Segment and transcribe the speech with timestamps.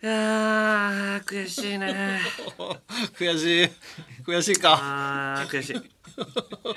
[0.00, 2.20] いやー悔しいね。
[3.18, 3.70] 悔しい。
[4.24, 4.78] 悔しいか。
[4.80, 5.82] あー悔しい。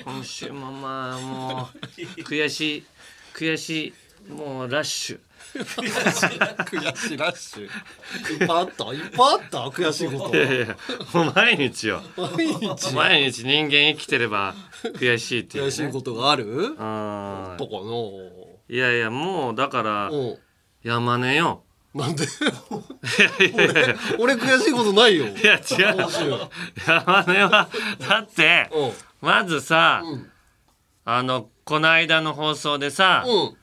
[0.04, 1.70] 今週もまあも
[2.18, 2.84] う悔しい。
[3.34, 3.94] 悔し
[4.28, 4.32] い。
[4.32, 5.20] もうラッシュ。
[5.54, 8.44] 悔しいラッシュい。
[8.44, 8.84] っぱいあった？
[8.92, 9.58] いっぱいあった？
[9.68, 10.36] 悔しいこと。
[10.36, 10.76] いやいや
[11.12, 12.02] もう毎日よ。
[12.16, 12.92] 毎日？
[12.94, 16.74] 毎日人間生きてれば悔しいっていう、ね、悔しいことがある？
[16.78, 20.38] あとかなーいやいやもうだからうん。
[20.82, 21.62] 山根よ
[21.94, 22.24] なんで？
[24.18, 25.26] 俺悔しいことないよ。
[25.26, 25.94] いや違う。
[25.96, 26.30] 今週
[26.86, 28.92] 山根はだってうん。
[29.20, 30.30] まずさ、うん。
[31.04, 33.56] あのこの間の放送でさ、うん。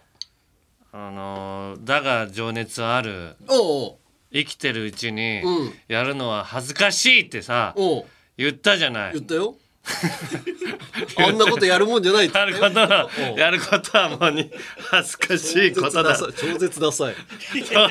[0.91, 3.95] あのだが情熱はあるおう。
[4.32, 5.73] 生きてるうちにうん。
[5.88, 8.05] やるのは恥ずかしいってさおう。
[8.38, 9.13] 言ったじゃない。
[9.13, 9.55] 言ったよ
[11.18, 12.38] あんなことやるもんじいって。
[12.38, 14.52] やることはやることはもうに
[14.92, 16.16] 恥ずかしいことだ。
[16.38, 17.16] 超絶ダサい。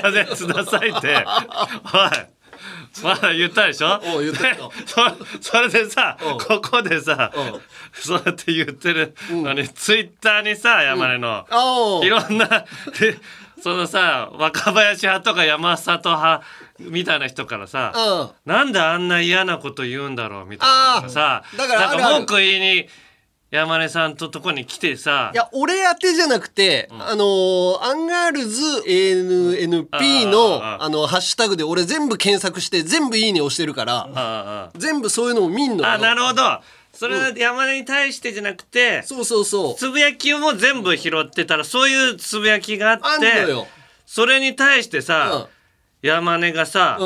[0.02, 1.16] 超絶ダサいって。
[1.16, 2.10] おい。
[3.02, 4.00] まだ言ったでしょ？
[4.20, 7.40] 言ったでそそれでさここでさう。
[7.40, 7.60] ん
[7.92, 12.64] そうやって言ってるのに、ツイッターにさ山根の、あいろんな
[12.98, 13.18] で
[13.62, 16.44] そのさ若林派とか山里派
[16.78, 22.88] みたいな人からさ、あなんであんな嫌なこと言うんだろうみたいなさだからなんか文句言いに
[23.50, 35.86] 山根さんととこに来てさいや俺宛てじゃなくて、あのーアンガールズ ANNP のあのハッシュタグで俺全部検索して全部いいね押してるから全部そういうのを見んのよ。
[35.86, 36.42] ああなるほど。
[36.92, 39.74] それは山根に対してじゃなくて、そうそうそう。
[39.76, 43.68] つぶやきをも全部拾ってたらそういうつぶやきがあってよ。
[44.04, 45.48] それに対してさ、
[46.02, 46.98] 山根がさ、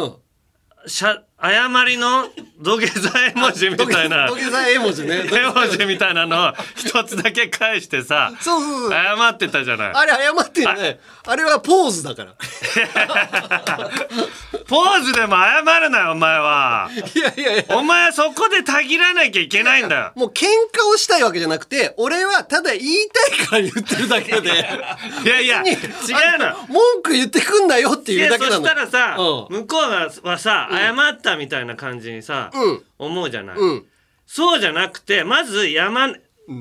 [0.86, 2.24] しゃ誤りの
[2.60, 4.28] 土下座絵文字みたいな。
[4.28, 5.24] 土下座絵文字ね。
[5.32, 8.90] 絵文字みたいなのを一つだけ返してさそうそうそう。
[8.90, 9.92] 謝ってたじゃない。
[9.94, 12.34] あれ謝ってるねあれはポーズだから
[14.72, 16.88] ポーズでも謝るなよお前は。
[17.14, 17.76] いやいやいや。
[17.76, 20.12] お前はそこでたぎらなきゃいけないんだよ。
[20.14, 24.48] もう喧嘩をしたいわけじゃなくて俺はただ言いたいから言ってるだけで。
[25.24, 26.46] いやいや違うの。
[26.46, 28.64] あ文句言ってくんなよっていうだけなの。
[28.64, 29.56] たらさ、うん。
[29.58, 32.82] 向こうがはさ謝ったみたいな感じにさ、うん。
[32.98, 33.86] 思うじゃない、うん。
[34.27, 36.14] そうじゃなくてまず山,、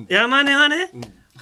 [0.10, 0.92] 山根はね、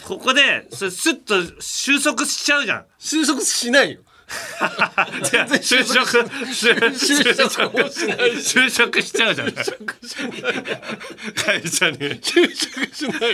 [0.08, 2.86] ここでそスッと収束しちゃうじゃん。
[3.00, 4.02] 収束しないよ
[5.34, 9.52] 違う就職就就職もしない就職しちゃうじゃん。
[9.52, 9.66] 会
[11.68, 11.98] 社に。
[12.22, 13.34] 就職しない。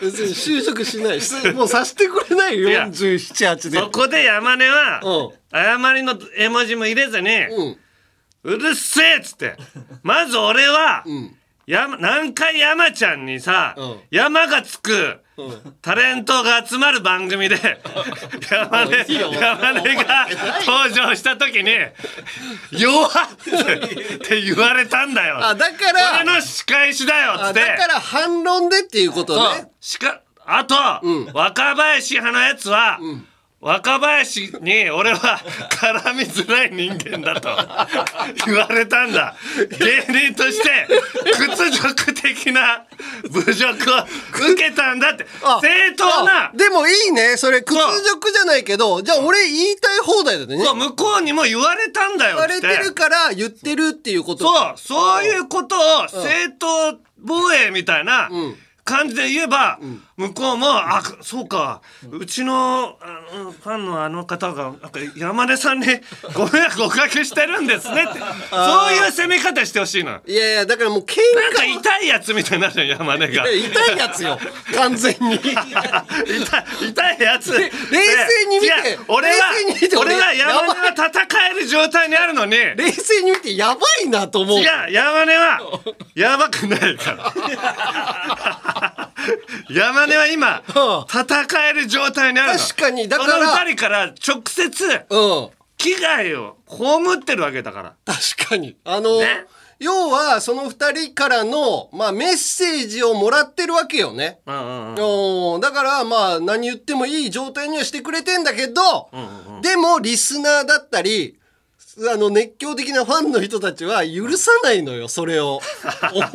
[0.00, 1.20] 別に就職しない。
[1.20, 2.68] しもうさせてくれないよ。
[2.68, 2.86] いや。
[2.86, 3.78] 478で。
[3.78, 5.36] そこで山根はうん。
[5.52, 7.76] 謝りの絵文字も入れずにうん
[8.44, 9.56] 「うるせえ!」っつって。
[10.02, 11.35] まず俺は、ん
[11.66, 15.20] 山南海山ちゃんにさ、うん山がつくん
[15.82, 17.56] タレントが集まる番組で
[18.50, 20.26] 山根いいよ山根が
[20.64, 21.72] 登場した時に
[22.72, 23.10] 「弱っ!」
[24.16, 25.44] って言われたんだよ。
[25.44, 27.60] あだから俺の仕返しだよっつって。
[27.60, 32.98] あだから反論でっていうことそうねしかあと、うん若林派のやつは、
[33.66, 35.40] 若林に俺は
[35.70, 37.48] 絡みづらい人間だと
[38.46, 39.34] 言われたんだ。
[39.80, 40.86] 芸人として
[41.32, 42.86] 屈辱的な
[43.28, 44.06] 侮辱を
[44.52, 45.26] 受けたんだって。
[45.42, 47.36] あ正当なあでもいいね。
[47.36, 50.58] それ屈辱じゃないけどじゃあ俺言いたい放題だね。
[50.58, 55.74] 向こうにも言われたんだよ言われててるから言ってるっていうことそうそういうこと
[56.04, 58.30] を正当防衛みたいな
[58.84, 59.80] 感じで言えば、
[60.16, 61.82] 向こうも「あそうか。
[62.10, 65.86] うちのあのファンのあの方がなんか山根さんに
[66.32, 68.18] ご迷惑おかけしてるんですね」って。
[68.50, 70.20] そういう攻め方してほしいの。
[70.26, 73.32] いやいやだからもう喧なんか嘩痛いやつみたいになるじゃん山根が。
[73.50, 74.38] いや痛いやつよ。
[74.74, 75.34] 完全に。
[75.36, 75.54] 痛い
[76.88, 77.52] 痛いやつ。
[77.52, 78.98] 冷静に見て。
[79.08, 79.34] 俺は
[79.92, 82.56] 俺俺は山根は戦える状態にあるのに。
[82.56, 84.58] 冷静に見てやばいなと思う。
[84.60, 85.60] 違う山根は
[86.14, 88.94] やばくないから
[89.70, 92.58] 山根は今は戦える状態にあるの。
[92.58, 93.08] 確かに。
[93.08, 95.50] だからこの二人から直接うん。
[95.78, 96.76] 危害を被
[97.18, 97.94] ってるわけだから。
[98.04, 98.76] 確かに。
[98.84, 99.44] あの、ね。
[99.78, 104.38] 要はその二人からの、まあ、メッセージをもらってるわけよね。
[104.46, 105.54] うんうんうん。
[105.54, 105.60] うん。
[105.60, 109.10] だからまあ何言ってもいい状態にはしてくれてんだけど、
[109.60, 111.38] でもリスナーだったり
[112.12, 115.60] あの熱狂的なファンの人たちは許さないのよそれを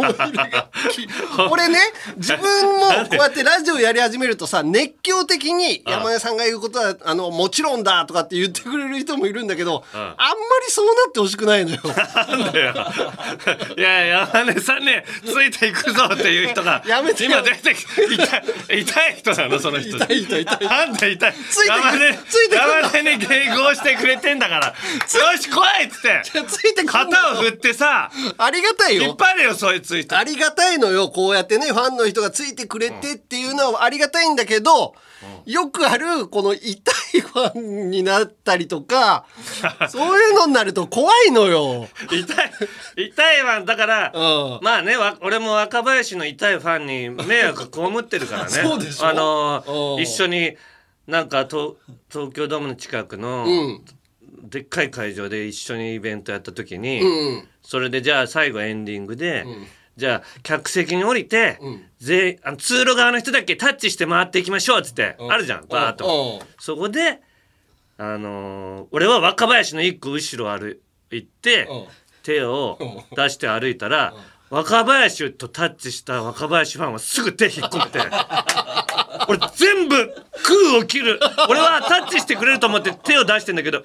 [1.51, 1.77] 俺ね
[2.17, 10.33] 自分も こうやってラジオやり始めるとさ熱狂的に山根さんが言うことはあのもちろんだとかって言ってくれる人もいるんだけどうんあんま
[10.65, 12.73] りそうなってほしくないのよなんだよ。
[13.77, 16.83] いや、山根さんね、ついていくぞっていう人が。
[16.87, 18.37] やめてよ今出てき、痛
[18.73, 19.97] い、痛い人なの、その人。
[19.97, 21.33] 痛い痛い痛いなんで痛い。
[21.49, 24.67] ついてく山根、ついてく山根に迎合してくれてんだから。
[24.67, 24.73] よ
[25.37, 26.21] し、来いっつって。
[26.47, 29.97] ついてくんの肩を振ってさ、ありがたい引っよ張れよ、そいつ。
[29.97, 30.15] いて。
[30.15, 34.95] ありがたいのよこうやってねファンの人がついてくれてっていうのはありがたいんだけど、
[35.45, 39.25] よくあるこの痛いファンになったりとか
[39.89, 41.87] そういうのになると怖いのよ。
[42.11, 42.51] 痛い
[43.07, 44.59] 痛いわだから、うん。
[44.63, 48.49] まあねわ俺も若林の痛いファンに迷惑被ってるからね。
[48.63, 49.07] そうでしょ？
[49.07, 50.01] あのーうん。
[50.01, 50.55] 一緒に
[51.07, 51.73] なんか東
[52.11, 53.85] 東京ドームの近くの、うん
[54.51, 57.47] でっかい会場で一緒にイベントやった時に、うん。
[57.61, 59.45] それでじゃあ最後エンディングで、
[59.95, 61.59] じゃあ客席に降りて、
[61.99, 66.39] 全員あの通路側の人だけタッチして回っていきましょうっつって、あるじゃんバーッと。
[66.41, 67.21] うんそこで、
[67.97, 70.81] あのー俺は若林の一個後ろ歩
[71.11, 71.85] いて、うん。
[72.23, 72.77] 手を
[73.15, 74.13] 出して歩いたら、
[74.51, 77.99] 若林とタッチした若林ファンはすぐ手引っ込めて。
[79.29, 80.13] 俺全部
[80.43, 81.19] 空を切る。
[81.49, 83.83] 俺はタッチしてくれると思って手を出してんだけど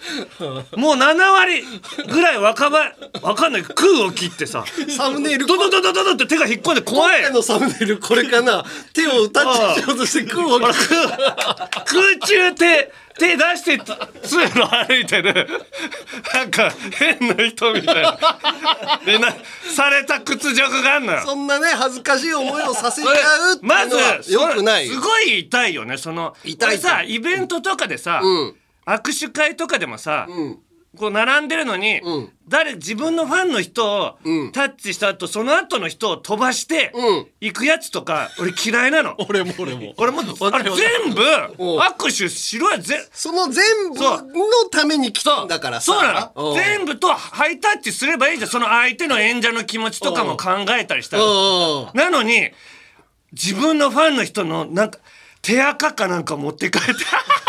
[0.76, 1.62] もう7割
[2.08, 3.62] ぐらい若林わかんない。
[3.62, 4.64] 空を切ってさ。
[4.88, 7.20] サムネイルドドドドドドって手が引っ込んで怖い。
[7.20, 8.64] 今回のサムネイルこれかな。
[8.92, 10.74] 手をタッチしようとして空を俺空
[11.84, 15.48] 空中手手出して通路歩いてる。
[16.34, 18.18] なんか変な人みたいな。
[19.04, 19.34] でな
[19.74, 21.22] された屈辱があんのよ。
[21.24, 24.88] そんなね恥ずかしい思いをさせちゃうっていうのまずはよくない。
[24.88, 25.96] すごい痛いよね。
[25.96, 28.54] その痛いさイベントとかでさ、ん。
[28.86, 30.58] 握手会とかでもさ、ん
[30.96, 32.32] こう並んでるのに、ん。
[32.48, 34.52] 誰自分のファンの人をうん。
[34.52, 37.26] タッチした後その後の人を飛ばしてうん。
[37.40, 39.16] 行くやつとか俺嫌いなの。
[39.28, 39.94] 俺 も俺も。
[39.96, 40.20] 俺も
[40.52, 41.76] あれ全部う。
[41.76, 43.06] ん握手しろやぜ。
[43.12, 44.18] その全部の
[44.70, 45.86] ために来たんだからさ。
[45.92, 46.02] そう。
[46.02, 46.50] なの。
[46.50, 46.52] う。
[46.52, 48.50] ん全部とハイタッチすればいいじゃん。
[48.50, 52.50] その相手の演者の気持ちとかも考えたりしたらうんなのに
[53.32, 54.98] 自分のファンの人のなんか
[55.42, 56.92] 手垢かなんか持って帰って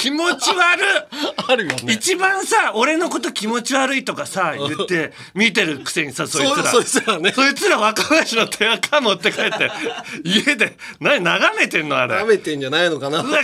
[0.00, 0.82] 気持ち悪
[1.48, 1.92] あるよいね。
[1.94, 6.64] 一番さ俺のこと気持ち悪いとかさ言って見てるくせにさ そいつら。
[6.64, 7.32] そそいつらね。
[7.32, 9.70] そいつら若林の手垢持って帰って
[10.24, 12.14] 家で何眺めてんのあれ。
[12.14, 13.20] 舐めてんじゃないのかな。
[13.20, 13.40] うわ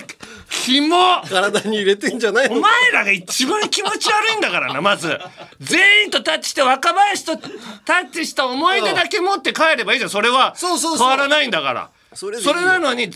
[0.48, 1.22] キモ。
[1.28, 5.18] 体に入れてんじゃないおの前らが一番気持ち悪いんだからなまず。
[5.60, 10.10] 全員とタッチして若林とタッチした思い出だけ持って帰ればいいじゃん。
[10.10, 11.08] それはそうそうそう。
[11.08, 11.90] 変わらないんだから。
[12.14, 13.12] それなのにん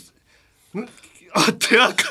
[1.34, 2.04] あ手垢。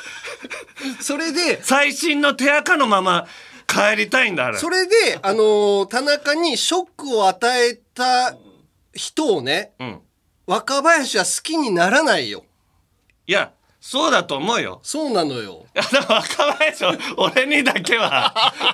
[1.01, 3.27] それで最新の手垢のまま
[3.67, 4.57] 帰りたいんだあれ。
[4.57, 8.35] それであのー田中にショックを与えた
[8.93, 9.99] 人をねうん。
[10.45, 12.43] 若林は好きにならないよ。
[13.25, 14.79] いやそうだと思うよ。
[14.83, 15.65] そうなのよ。
[15.75, 18.33] いやでも若林は俺にだけは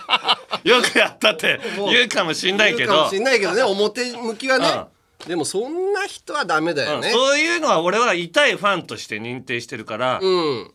[0.63, 1.60] よくやったって
[1.92, 2.92] 言うかもしんないけど。
[2.94, 4.68] 言うかもしんないけどね表向きはね
[5.28, 7.12] でもそんな人はダメだよね。
[7.12, 10.72] そういうのは俺は痛いファンとして認定してるから、うん。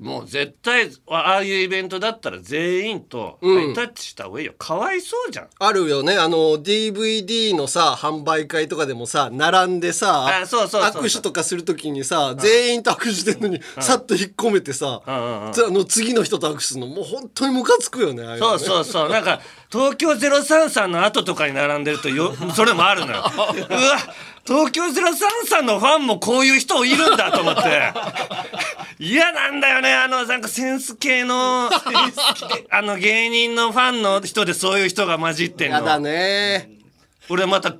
[0.00, 5.48] もう絶対ああいうイベントだったら全員とハイタッチした方がいいよ、かわいそうじゃん。
[5.60, 6.16] あるよね。
[6.16, 11.02] あの DVD のさ販売会とかでもさ並んでさあそうそうそうそう。
[11.04, 18.58] 握手とかするときにさ全員と握手してんのにさっと引っ込めてさあの次の人と握手するのもう本当にムカつくよねああいのね。
[18.58, 19.08] そうそうそう。
[19.08, 19.40] なんか
[19.72, 23.24] 東京03の後とかに並んでるとよ それもあるのよ。
[23.34, 23.98] うわ
[24.44, 27.92] 東京03のファンもこういう人いるんだと思って。
[28.98, 31.70] 嫌なんだよねあのなんかセンス系の
[32.70, 35.78] あの芸人のファンの人でそういう人が混じってんの。
[35.78, 36.70] やだね。
[37.30, 37.72] 俺また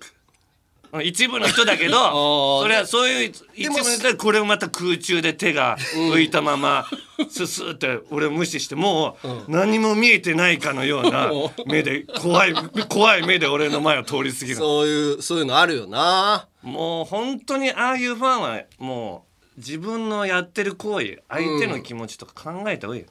[1.01, 1.97] 一部の人だけど
[2.61, 2.63] ー。
[2.63, 6.87] それはそういう一部の人でこれをまた空中で手が浮いたまま
[7.31, 11.31] ススーって俺を無視してもう何も見えてないかのような
[11.67, 12.55] 目で怖い
[12.89, 14.57] 怖い目で俺の前を通り過ぎる。
[14.57, 16.47] そういうそういうのあるよな。
[16.63, 19.25] もう本当にああいうファンはも
[19.57, 23.09] う自分のやってる行為相手の気持ちとか考えた方がいいよ。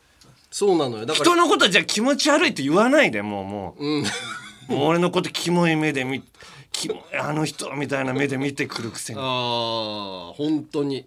[0.51, 1.05] そうなのよ。
[1.05, 1.25] だから。
[1.25, 3.85] 人のことじゃあ気持ち悪いって言わないでもうもう。
[3.85, 4.03] うん。
[4.67, 6.21] もう俺のことキモい目で見
[6.71, 9.19] キモいあの人みたいな目で見てくるくせに。
[9.19, 11.05] あー本当に。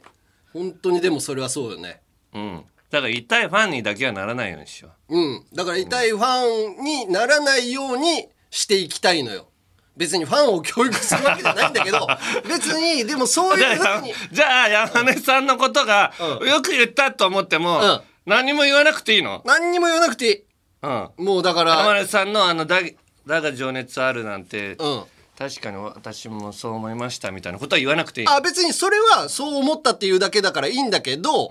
[0.52, 2.00] 本当にでもそれはそうよね。
[2.33, 2.64] うん。
[2.90, 5.18] だから痛いファンにだけはならないようにしよう。
[5.18, 5.44] ん。
[5.52, 9.49] だから痛いファンにならないようにしていきたいのよ。
[9.97, 12.06] 別にファンを教育するわけじゃないんだけど
[12.49, 14.12] 別にでもそういうふうあに。
[14.33, 16.49] じゃあ山根さんのことがうん。
[16.49, 18.00] よく言ったと思っても、うん。
[18.26, 20.42] 何も言わなくていいの、何にも言わなくていい。
[20.83, 21.76] うん、もうだから。
[21.78, 22.80] 山根さんのあのだ
[23.26, 25.04] 「だが情熱ある」なんて、うん
[25.38, 28.29] 確かに私もそう思いましたみたいなことは言わなくていい。
[28.29, 31.49] あ別にそれはそう思ったっていうだけだからいいんだけど、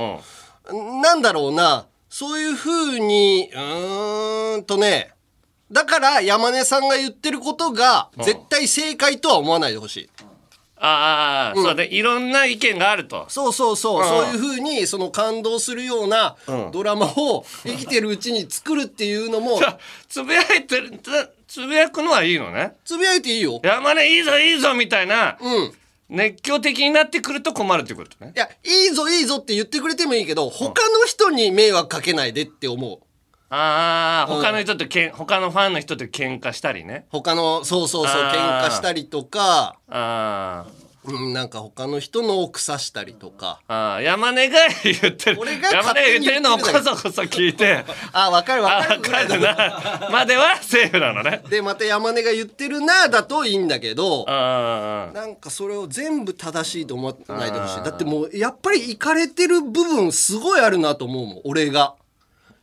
[0.70, 1.02] うん。
[1.02, 1.86] なんだろうな。
[2.10, 5.12] そういうふうにうーんとね。
[5.72, 10.10] だから山根さんが言ってることが絶対正解とは思わないでほしい。
[10.78, 11.86] ああ、そうね。
[11.86, 13.25] いろんな意見があると。
[13.30, 14.08] そうそうそう、うん。
[14.08, 16.36] そういうふうにその感動するような
[16.72, 19.62] ドラマを生きてるうちに作るっていうのも
[20.10, 21.00] つぶやいてる
[21.53, 22.74] つつぶやくのはいいのね。
[22.83, 23.60] つぶやいていいよ。
[23.63, 25.72] 山根いいぞいいぞみたいなうん。
[26.10, 28.33] 熱狂的になってくると困るってことね。
[28.36, 33.00] いや、いいぞいいぞって言ってくれてもいいけど、他の人に迷惑かけないでって思う。
[33.51, 37.05] ああうん他の人とけん他のファンの人と喧嘩したりね。
[37.10, 38.65] 他の、そうそうそう、あー。
[38.65, 40.65] 喧嘩したりとか、あ
[41.05, 43.60] うん、なんか他の人のを腐したりとか。
[43.67, 47.83] ーあー山根が言ってる俺が山根が言ってるのをこそこそ聞いて
[48.13, 57.83] あ、わかるわあかる分かるなまではセーフなのねで、また山根が言ってるなだといいんだけど、ああなんかそれを全部正しいと思わないでほしい。
[57.83, 61.95] だってもう、やっぱり行かれてる部分すごいあるなと思うもん、俺が。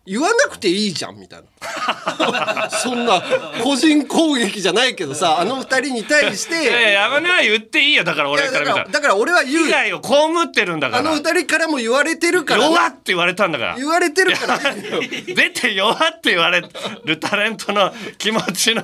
[0.06, 2.70] 言わなくていいじゃん、みたいな。
[2.70, 3.22] そんな、
[3.62, 9.70] 個人攻撃じゃないけどさ、あの二人に対しいやいやて、山根は言っていいよだからい俺から、見たらだから俺は言う被。
[9.70, 10.08] 害を被
[10.46, 14.58] ってるんだかあのら二人からも言われてるから、弱って言われたんだから言われてるから。
[14.58, 16.62] 出て弱って言われ
[17.04, 18.82] るタレントの気持ちの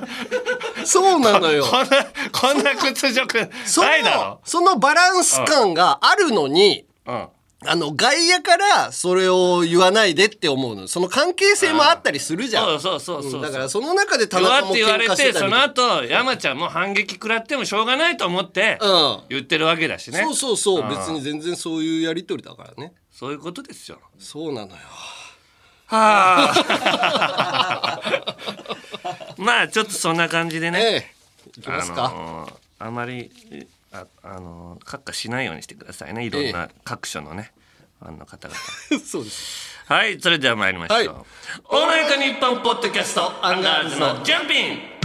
[0.85, 1.65] そうなのよ。
[1.65, 7.27] こんなこんな屈辱そないだろの、そのバランス感があるのに、うん
[7.65, 10.87] あの、外野からそれを言わないでって思うの。
[10.87, 12.79] その関係性もあったりするじゃん。
[12.79, 15.97] そうそうそうそうだからその中で田弱中もって言われ喧嘩しててたそのりとか。
[16.01, 19.19] 後山ちゃんも反撃食らってもしょうがないと思ってうん。
[19.29, 20.83] 言ってるわけだしねそうそうそう。
[20.85, 22.93] ん別に全然そういうやりとりだからね。
[23.11, 24.77] そういうことですよそうなのよ。
[25.87, 28.01] はあ
[29.37, 30.83] まあちょっとそんな感じでね、え
[31.55, 31.59] え。
[31.59, 32.05] いきますか。
[32.05, 33.31] あのーあまり
[33.91, 36.25] ああのー、閣下しないようにしてくださいね。
[36.25, 37.51] いろんな各所のね
[37.99, 38.59] ファンの方々。
[39.03, 39.77] そうです。
[39.85, 41.07] はいそれでは参りましょう、はい。
[41.07, 44.97] オールナイトニッポンポッドキャストアンガールズのジャンピン。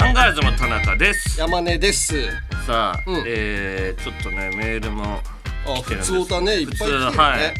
[0.00, 1.38] アンガールズの田中です。
[1.38, 2.47] 山根です。
[2.68, 3.24] さあ、うん。
[3.26, 5.20] えーちょっとねメールも
[5.66, 6.12] あ、来てるんです。
[6.12, 6.94] ふつおたね、いっぱいね。
[7.16, 7.54] はい。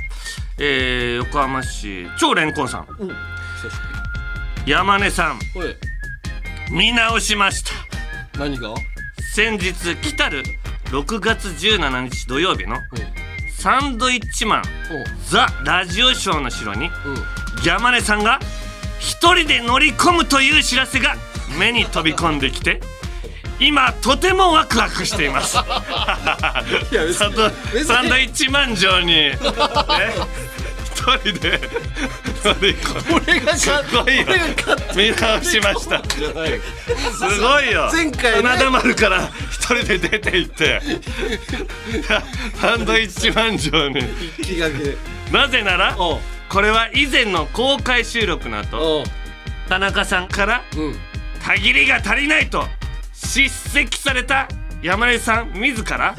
[0.58, 2.86] えー横浜市超レンコンさん。
[4.66, 5.38] 山根さん。
[6.70, 8.38] 見直しました。
[8.38, 8.74] 何が？
[9.34, 10.42] 先日来たる
[10.90, 12.76] 6月17日土曜日の
[13.56, 14.62] サンドイッチマン
[15.26, 16.90] ザ・ラジオショーの城に。
[17.64, 18.38] 山根さんが
[19.00, 21.16] 一人で乗り込むという知らせが
[21.58, 22.80] 目に飛び込んできて
[23.60, 25.56] 今とてもワクワクしています。
[25.56, 27.30] いやサ
[27.84, 29.38] サンドイッチマン城にね
[30.84, 31.58] 一人で
[32.44, 34.26] 乗り込む俺がすごいよ。
[34.94, 36.02] 見直しました。
[36.08, 37.90] すごいよ。
[37.92, 38.48] 前回ね。
[38.48, 40.80] 花田丸から一人で出て行って。
[42.60, 44.02] サンドイッチマン城に。
[45.32, 46.20] なぜならこ
[46.62, 49.04] れは以前の公開収録の後。
[49.68, 50.98] 田中さんからうん。
[51.42, 52.66] 「たぎりが足りない」と
[53.26, 54.48] 叱責された
[54.82, 56.14] 山根さん自ら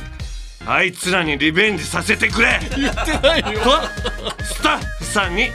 [0.66, 3.60] 「あいつらにリベンジさせてくれ!」言ってないよ。
[3.60, 5.50] とスタッフさんに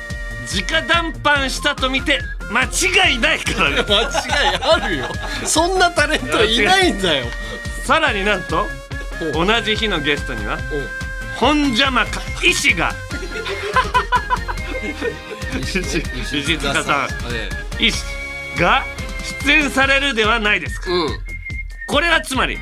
[0.52, 2.20] 直談判したと見て
[2.50, 3.76] 間違いないからね。
[3.88, 5.10] 間違いあるよ。
[5.46, 7.26] そんなタレントいないんだよ。
[7.86, 8.68] さらになんと
[9.36, 10.58] お同じ日のゲストには
[11.36, 12.94] 本邪魔か医師が。
[15.62, 17.10] 石塚さん。
[17.34, 18.04] え医師
[18.60, 18.84] が
[19.44, 21.20] 出演されるではないですかえうん。
[21.88, 22.58] これはつまり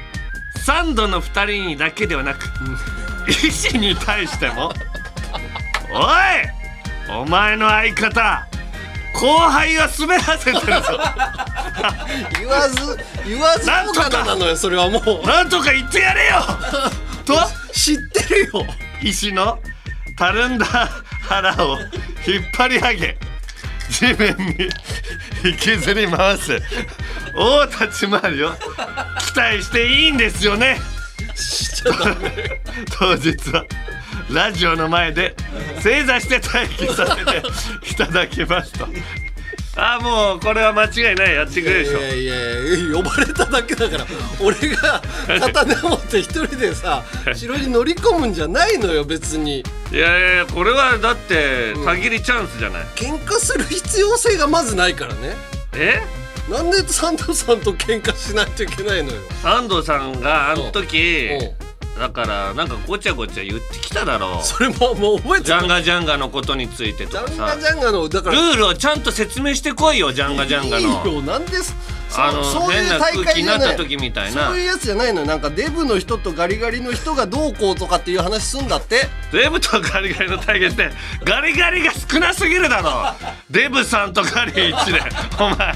[0.65, 2.45] サンドの2人にだけではなく、
[3.27, 4.73] 医師に対しても
[5.91, 8.47] 「おいお前の相方
[9.13, 10.65] 後輩は滑らせてるぞ
[12.37, 16.41] 言わず言わずもがななのよそれはもうなんとか言ってやれよ!」
[17.25, 17.35] と
[17.73, 18.65] 知ってるよ
[19.01, 19.59] 医師の
[20.17, 20.65] たるんだ
[21.27, 21.77] 腹を
[22.27, 23.17] 引っ張り上げ
[23.89, 24.69] 地面に
[25.43, 26.59] 引きずり回す
[27.35, 30.77] 大立ち回りを期待していいんですよね
[32.97, 33.65] 当日は
[34.31, 35.35] ラジオの前で
[35.81, 38.87] 正座して待機させていただきますと
[39.79, 41.33] ああもうこれは間違いない。
[41.33, 41.99] やってくれるでしょ。
[41.99, 44.05] いやいやいや呼ばれただけだから
[44.41, 45.01] 俺が
[45.39, 49.63] 刀持って一人でさ 城に乗り込むんじゃないのよ別に。
[49.91, 55.35] いやいやこれはだってたぎりチャンスじゃない、喧嘩する必要性がまずないからね。
[55.73, 56.01] え？
[56.49, 59.21] なんでサンドさんと喧嘩しないといけないのよ。
[59.43, 61.37] 安藤さんがあの時
[61.97, 64.45] だからなんかごちゃごちゃ言ってきただろう。
[64.45, 68.35] それももう覚えてジャンガジャンガのことについてとジャかさンガジャンガのだから。
[68.35, 70.87] ルールをちゃんと説明してこいよジャンガジャンガの。
[70.87, 71.75] いいよなんです
[72.17, 74.47] あのそういう大空気になった会じゃない時みたいな。
[74.47, 75.27] そういうやつじゃないのよ。
[75.27, 79.07] なんかデブの人とガリガリの人がどうこうとかっていう話すんだって。
[79.31, 80.91] デブとガリガリの対決って
[81.23, 83.13] ガリガリが少なすぎるだろ。
[83.49, 84.99] デブさんとガリ1で
[85.39, 85.75] お前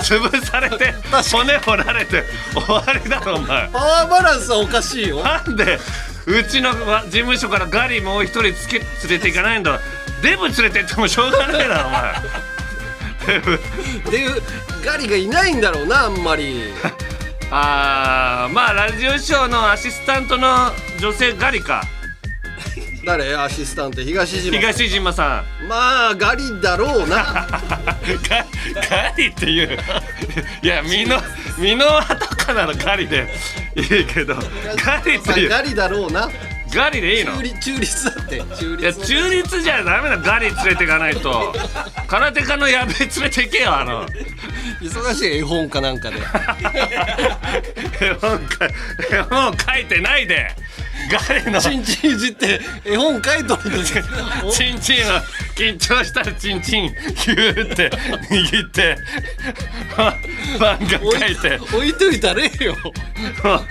[0.00, 0.94] 潰されて
[1.32, 3.68] 骨折られて終わりだろお前。
[3.68, 5.22] パワーバランスはおかしいよ。
[5.22, 5.78] なんで
[6.26, 9.80] うちのわ事務所からガリもう一人つけ連れていかないんだ。
[10.22, 12.14] デブ連れてってもしょうがないだろお前
[13.24, 14.42] ていう
[14.84, 16.72] ガリがいないんだろうなあんまり。
[17.54, 21.82] あーまあラジオショーのアシスタントの女性ガリか。
[23.04, 23.34] 誰？
[23.36, 25.68] アシスタント東島東島さん。
[25.68, 27.46] まあガリだろうな。
[28.28, 28.46] ガ
[28.88, 29.78] ガリっていう。
[30.62, 31.20] いや身の
[31.58, 33.28] 身の後かなのガリで
[33.74, 34.36] いいけど。
[34.84, 35.48] ガリっていう。
[35.48, 36.28] ガリだろうな。
[36.74, 37.32] ガリでいいの？
[37.60, 38.40] 中立だって。
[38.56, 40.16] 中いや立中立じゃダメだ。
[40.18, 41.54] ガリ連れていかないと。
[42.06, 44.06] 空手家のやべえ連れて行けよあの。
[44.80, 46.16] 忙しい絵本かなんかで。
[48.00, 48.66] 絵本か
[49.10, 50.54] 絵本書いてないで
[51.12, 51.60] ガリの。
[51.60, 54.04] チンチンいじって絵本書いとるんですよ
[54.50, 55.22] チンチンは
[55.56, 58.96] 緊張したらチンチンギューって握って
[60.58, 61.56] 漫画書いて。
[61.76, 62.74] 置いといたれよ。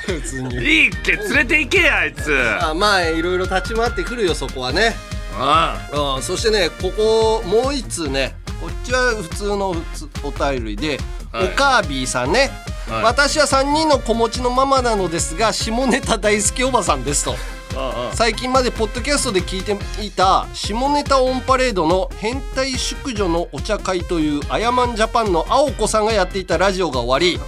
[0.05, 0.55] 普通に。
[0.55, 2.33] いいっけ連れて行けやあいつ。
[2.61, 4.95] あまあいろいろ立ち回ってくるよそこはね。
[5.33, 10.99] あうんそしてねここもう一通ねこっちは普通の普通お便りで、
[11.31, 11.45] はい。
[11.45, 12.51] おかーびーさんね、
[12.91, 13.03] はい。
[13.03, 17.35] 私は3人の子持ちのママなのですが下ネタ大好きおばさんですと。
[17.73, 18.15] ああ。
[18.15, 27.39] 最近までポッドキャストで聞いていた下ネタオンパレードの変態淑女のお茶会というアヤマンジャパンの青子さんがやっていたラジオが終わり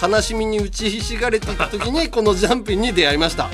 [0.00, 3.50] 悲しみに打ちひしがれていた時にこのジャンピンに出会いました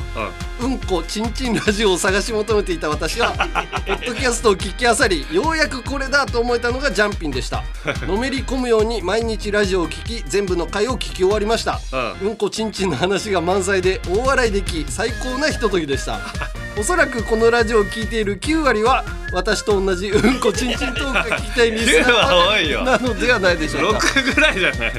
[0.64, 3.33] うんこちんちんラジオを探し求めていた私は
[3.87, 7.62] ポッドキャストを聞きあさりようやくこれだと思えたのがジャンピンでした。
[8.06, 11.80] のめり込むように毎日ラジオを聞き全部の回を聞き終わりました。
[12.23, 16.18] ううんこちんちんの話が満載で大笑いでき最高なひとときでした。
[16.78, 22.80] おそらくこのラジオを聞いている9割は私と同じうんこちんちんトークが聞きたいリスナ9は多いよ。
[22.80, 23.99] ーなのではないでしょうか。
[23.99, 24.92] 6ぐらいじゃない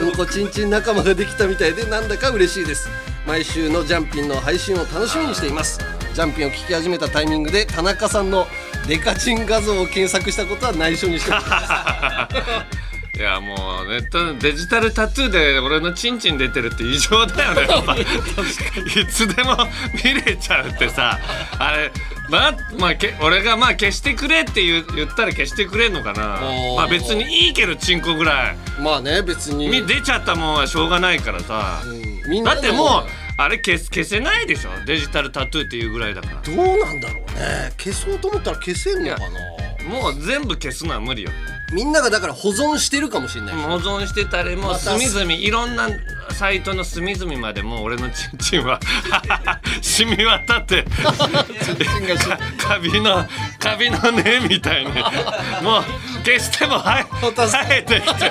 [0.00, 2.88] うんこちんちん仲間ができたみたいでなんだか嬉しいです
[3.30, 5.78] 毎週のジャンピンの配信を楽しみにしています。
[6.14, 8.48] ジャンピンを聞き始めたタイミングで田中さんの
[8.88, 11.46] デカチン画像を検索したことは内緒にしてます。
[13.16, 17.68] いやもうネットデジタルタトゥーで俺のチンチン出てるって異常だよね。
[19.00, 19.56] いつでも
[20.02, 21.20] 見れちゃうってさ。
[21.56, 21.92] あれ
[22.28, 26.40] ままあけ俺がまあ消してくれって言う言ったら消してくれんのかな。
[26.76, 28.82] まあ別にいいけどチンコぐらい。
[28.82, 29.68] まあね別に。
[29.68, 32.44] み出ちゃったもんはしょうがないからさ、うん。
[32.44, 34.70] だってもうあれ消す消せないでしょ？
[34.86, 36.42] デジタルタトゥーっていうぐらいだから。
[36.42, 37.72] どうなんだろうね。
[37.78, 39.28] 消そうと思ったら消せんのかな？
[39.88, 41.30] もう全部消すのは無理よ。
[41.72, 45.88] みんながだから保存してるかもしれない、保存してたりもう隅々いろんな
[46.32, 48.80] サイトの隅々までもう俺のチンチンは
[49.80, 50.84] 染み渡って
[52.58, 53.24] カビの
[53.60, 54.90] カビの根みたいに
[55.62, 55.84] もう
[56.24, 58.30] 消してもは生えてきて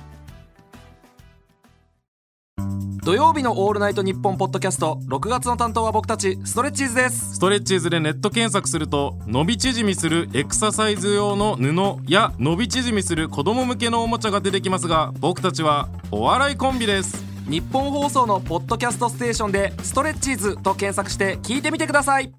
[3.03, 7.33] 土曜日の「オールナイトニッポン」ポッドキャスト6月の担当は僕たちストレッチーズです。
[7.35, 11.73] ストレッチーズでネット検索すると伸び縮みするエクササイズ用の布
[12.07, 17.23] や伸び縮みする子供向けのおもちゃが出てきますが僕たちはお笑いコンビです。
[17.49, 22.31] 日本放送のポッドキャストステーションで「ストレッチーズ」と検索して聞いてみてください。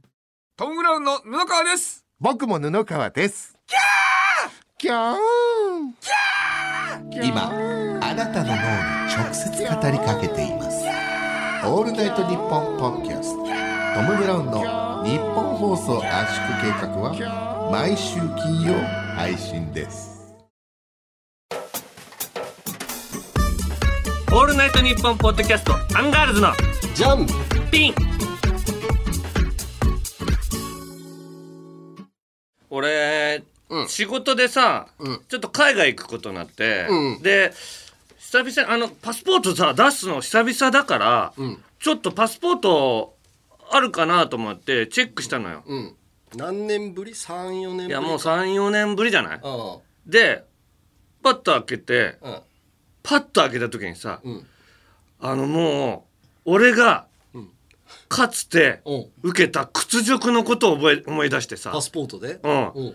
[0.57, 2.05] トム・ブラウンの布川です。
[2.21, 3.57] 僕も布川です。
[3.67, 4.51] キャー！
[4.79, 5.17] キャー
[7.21, 7.51] 今
[8.01, 8.59] あなたの脳に
[9.15, 10.87] 直接語りかけています。
[11.67, 13.43] オールナイトニッポンポッドキャスト。
[13.95, 18.75] トム・ブラウンのニッポン放送圧縮計画は毎週金曜
[19.15, 20.35] 配信です。
[24.33, 26.53] オールナイトニッポンポッドキャストアンガールズの
[26.95, 27.27] ジャン。
[27.71, 27.95] ピン。
[32.71, 33.89] 俺、うん。
[33.89, 35.21] 仕事でさ、うん。
[35.29, 37.23] ちょっと海外行くことになって、うん。
[37.23, 37.53] で
[38.19, 41.65] 久々あのパスポートさ出すの久々だから、うん。
[41.81, 43.17] ちょっとパスポート
[43.71, 45.63] あるかなと思ってチェックしたのよ。
[45.67, 45.95] うん。
[46.37, 49.41] 何年ぶり？34年ぶりいやもう34年ぶりじゃない？
[49.43, 50.11] うん。
[50.11, 50.45] で
[51.23, 52.39] パッと開けてうん。
[53.03, 54.47] パッと開けた時にさ、うん。
[55.21, 56.07] あのも
[56.47, 57.51] う俺がうん。
[58.09, 59.07] かつてうん。
[59.23, 61.71] 受けた屈辱のことを覚え思い出してさ。
[61.73, 62.39] パスポートで？
[62.43, 62.69] うん。
[62.69, 62.95] うん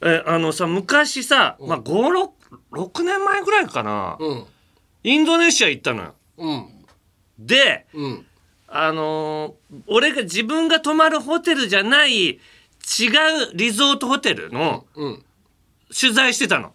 [0.00, 4.44] えあのさ昔さ、まあ、56年前ぐらいかな、うん。
[5.02, 6.14] インドネシア行ったのよ。
[6.38, 6.66] うん。
[7.38, 8.26] でうん。
[8.68, 12.38] あのー俺が自分が泊まるホテルじゃない違う
[13.54, 15.24] リゾートホテルのうん。
[15.98, 16.72] 取材してたの、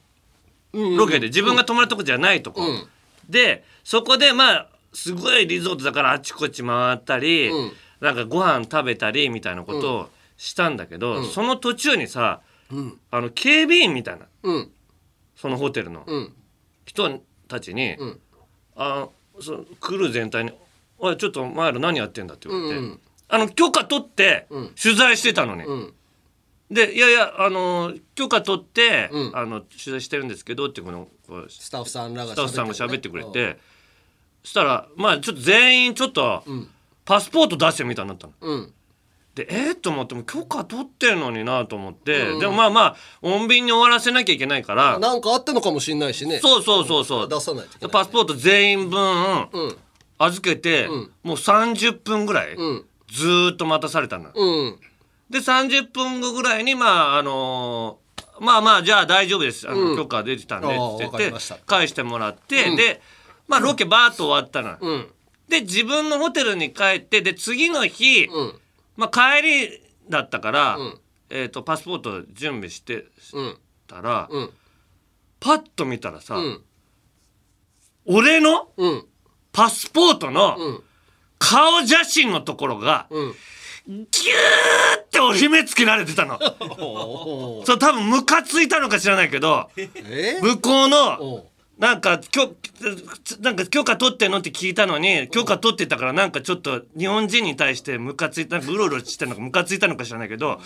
[0.73, 1.27] うんロケで。
[1.27, 2.87] 自分が泊まるとこじゃないとこ、うん。
[3.29, 7.71] でそこでまあすごいリゾートだからあちこち回ったり、うん。
[8.01, 12.39] なんかご飯食べたりみたいなことをしたんだけど、その途中にさ、
[12.77, 12.99] ん。
[13.11, 14.25] あの警備員みたいな。
[14.43, 14.71] うん。
[15.35, 16.03] そのホテルの。
[16.05, 16.33] うん。
[16.85, 18.19] 人たちに「ん。
[18.75, 19.07] あ
[19.41, 20.51] そのクルー全体に
[20.97, 22.99] 「おいちょっとお前ら何やってんだ」って言われて、うんうん。
[23.29, 24.71] あの許可取ってん。
[24.81, 25.63] 取材してたのに。
[25.63, 25.93] うん。
[26.71, 29.37] で「いやいやあの許可取って、うん。
[29.37, 33.57] あの取材してるんですけど」ってこのこうスタッフさんらがスタッフさんが喋ってくれうんて、
[34.43, 36.69] そしたらまあちょっと全員ちょっとん。
[37.05, 38.33] パスポート出してみたいになったの。
[38.41, 38.73] うん
[39.35, 44.99] でえー、と思っても許可取ってんのになと思って、でもまあまあ穏便に終わらせなきゃいけないから。
[44.99, 46.39] なんかあったのかもしれないしね。
[46.39, 47.29] そうそうそうそう。
[47.29, 49.77] 出さないといけないパスポート全員分うん。
[50.17, 50.89] 預けて、ん。
[51.23, 52.85] もう30分ぐらいうん。
[53.07, 54.31] ずーっと待たされたの。
[54.33, 54.79] うん。
[55.29, 58.09] で30分後ぐらいにまああのー
[58.41, 59.69] まあまあじゃあ大丈夫です。
[59.69, 59.97] あの、うん。
[59.97, 61.33] 許可出てたんでって言って
[61.65, 63.01] 返してもらって、で
[63.47, 65.07] まあロケバーッと終わったの、うん。
[65.47, 68.59] で自分のホテルに帰ってで次の日、うん
[68.99, 70.99] まあ帰りだったから、ん。
[71.31, 73.57] えー、とパスポート準備してうん
[73.87, 74.49] たら、うん。
[75.39, 76.61] パッと見たらさ、うん。
[78.05, 79.05] 俺のうん。
[79.51, 80.83] パスポートのうん。
[81.37, 83.35] 顔写真のところが、うん。
[83.87, 84.05] ギュー
[85.01, 86.37] って折り目つけられてたの。
[86.79, 91.48] おそう多分ムカついたのか知らないけどえ向こうのお
[91.79, 92.53] なんか許
[93.39, 100.59] なんか許可取ってんのって聞いたのに許可取ってたからなんかちょっと日本人に対してムカついたなんかうろうろしてんのかムカついたのか知らないけど、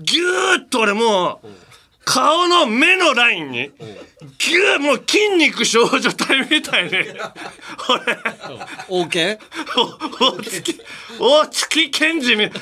[0.00, 1.46] ギューッと俺もう
[2.04, 3.72] 顔の目のラインに
[4.38, 7.14] ギューもう筋肉少女体みたいに俺。
[8.88, 9.38] OK
[9.76, 9.86] お
[10.32, 10.80] 大月
[11.18, 12.52] 大月健二みもう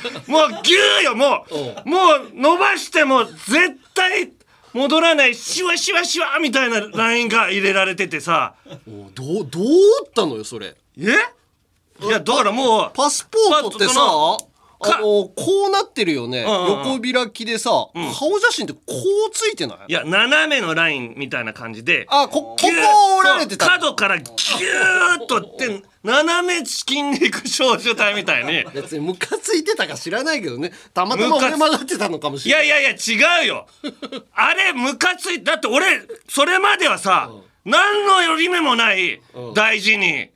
[0.63, 1.45] ギューよも
[1.85, 1.89] う。
[1.89, 4.33] もう伸ばしても絶対
[4.75, 8.55] 戻らないシワシワシワみたいなラインが入れられててさ。
[8.87, 9.65] おどうどう
[10.07, 10.75] ったのよそれ？
[10.99, 11.03] え？
[12.03, 14.01] いやだからもうパスポートってさ
[14.85, 16.51] あのこうなってるよね、んうん
[16.97, 18.81] 横開きでさ、顔写真ってこ
[19.29, 19.79] うついてない？
[19.89, 22.07] いや斜めのラインみたいな感じで。
[22.09, 22.75] あこここギュー
[23.21, 23.67] 折られてた。
[23.67, 28.65] 角からギューッとって斜め筋肉少女体みたいに。
[28.75, 30.73] 別にムカついてたか知らないけどね。
[30.93, 32.69] たまたま折れ曲がってたのかもしいれない。
[32.69, 33.67] やいやいや違うよ。
[34.35, 35.87] あれムカついだって俺
[36.29, 37.31] それまではさ、
[37.65, 39.21] 何のより目もない
[39.55, 40.31] 大事に、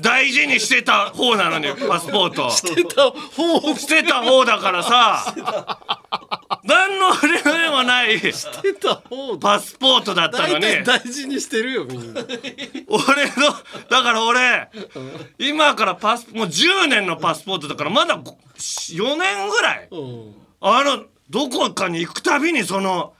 [0.00, 2.50] 大事にしてた方なのにパスポート。
[2.50, 3.74] してた方。
[3.76, 5.34] してた方だからさ。
[6.64, 9.38] 何のより目もないしてた方だ。
[9.38, 12.22] パスポートだったの大に体大事にしてるよみんな。
[12.22, 13.54] 俺の
[13.90, 14.70] だから俺
[15.38, 19.88] 今からパスもう10年のパスポートだからまだ4年ぐらい。
[19.90, 20.34] うん。
[20.62, 23.12] あのどこかに行くたびにその、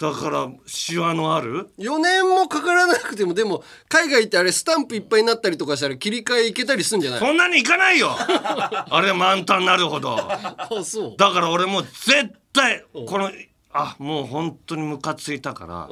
[0.00, 7.20] だからシワのある？4年もかからなくてもでも海外ってあれスタンプいっぱいになったりとかしたら切り替えいけたりすんじゃない？
[7.20, 8.08] そんなに行かないよ。
[8.18, 10.16] あれ満タンになるほど。
[10.18, 11.14] あそう。
[11.18, 13.30] だから俺もう絶対この
[13.72, 15.88] あもう本当にムカついたから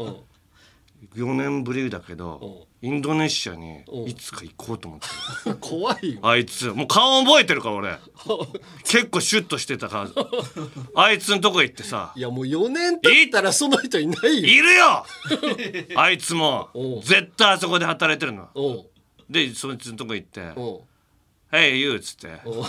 [1.14, 5.50] 4年ぶりだけどインドネシアにいつか行こうと思って。
[5.50, 6.20] る 怖いよ。
[6.22, 6.68] あいつ。
[6.68, 7.98] もう顔覚えてるから俺。
[8.84, 10.26] 結構シュッとしてたから
[10.94, 12.12] あいつのとこ行ってさ。
[12.14, 14.48] いやもう4年経ったらその人いないよ。
[14.48, 15.04] いるよ！
[16.00, 16.68] あいつも。
[17.04, 18.48] 絶対あそこで働いてるの。
[19.28, 20.52] でそいつのとこ行って。
[20.54, 20.82] おう
[21.50, 22.28] 「Hey you」っつって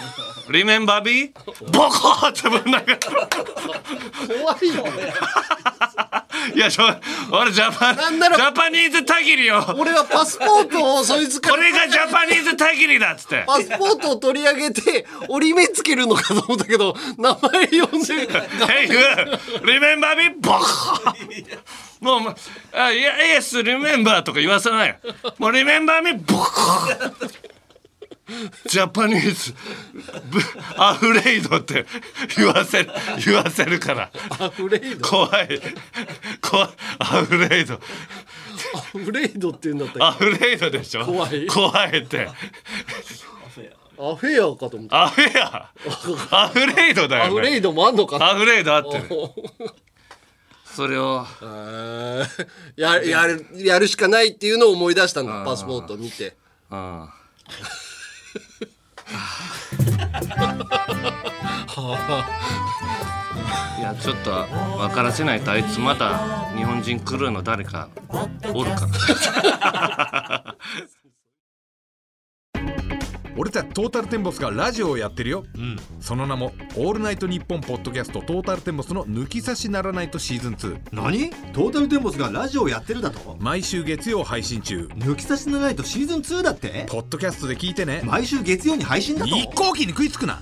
[0.49, 1.33] 「Remember me?」
[1.71, 4.85] ボコーってぶん投げた怖いよ
[6.53, 6.83] いやちょ
[7.31, 9.65] 俺ジャパジなんならャパニーズたぎりよ。
[9.77, 11.55] 俺はパスポートをそいつから。
[11.55, 13.43] これがジャパニーズたぎりだっつって。
[13.47, 18.13] パスポートを取り上げて折り目つけるのかと思ったけど名前呼んで
[18.67, 18.99] 「Hey you
[19.63, 21.59] remember me?」ボコー
[21.99, 22.35] もうもう
[22.73, 24.89] 「あいやイエスリメンバー」とか言わせない。
[24.89, 24.95] よ
[25.39, 27.48] もう「リメンバーミボコー
[28.67, 29.53] ジャパニーズ
[30.29, 30.39] ブ
[30.77, 31.85] アフレイドって
[32.37, 32.91] 言わせる
[33.25, 34.11] 言わせるから。
[34.39, 35.61] アフレイド怖い。
[36.41, 36.69] 怖い。
[36.99, 41.05] アフレイドアフレイドって言うんだったっアフレイドでしょ？
[41.05, 41.47] 怖い。
[41.47, 42.27] 怖いって。
[43.55, 45.03] けアフェアかと思った。
[45.03, 45.71] アフェア
[46.31, 48.17] アフレイドだよ、ね、アフレイドもあんのか？
[48.17, 49.09] アフレイド合ってる
[50.63, 51.25] それを。
[51.41, 52.47] えー。
[52.77, 55.43] ややるやるしかないっていうのを思い出したんだ。
[55.43, 56.37] パスポートを見て。
[56.69, 57.09] うん
[63.79, 64.31] いやちょっと
[64.77, 67.89] 分からせないとあいつまだ日本人クルーの誰か
[68.53, 70.55] おるか
[73.39, 75.45] 俺たちトータルテンボスがラジオをやってるよ、
[76.01, 81.29] その名も「オールナイトニッポン」ポッドキャストトータルテンボスの「抜き差しならないとシーズン2何？
[81.53, 83.37] トータルテンボスがラジオをやってるだと？
[83.39, 84.89] 毎週月曜配信中。
[84.97, 86.85] 抜き差しならないとシーズン2だって？
[86.89, 88.01] ポッドキャストで聞いてね。
[88.03, 89.33] 毎週月曜に配信だと？
[89.33, 90.41] 一向機に食いつくな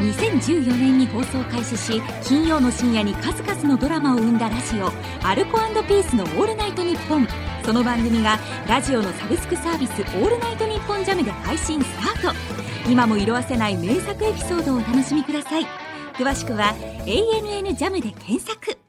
[0.00, 4.90] 2014年に放送開始し金曜の深夜に数々のドラマを生んだラジオ
[5.26, 7.26] 「アルコピースのオールナイトニッポン」
[7.64, 11.86] その番組がラジオのサブスクサービス「オールナイトニッポンジャムで配信ス
[12.22, 12.58] タート。
[12.88, 15.66] 今も色あせない名作エピソードをお楽しみください。
[16.14, 18.87] 詳しくは「ANN ジャムで検索。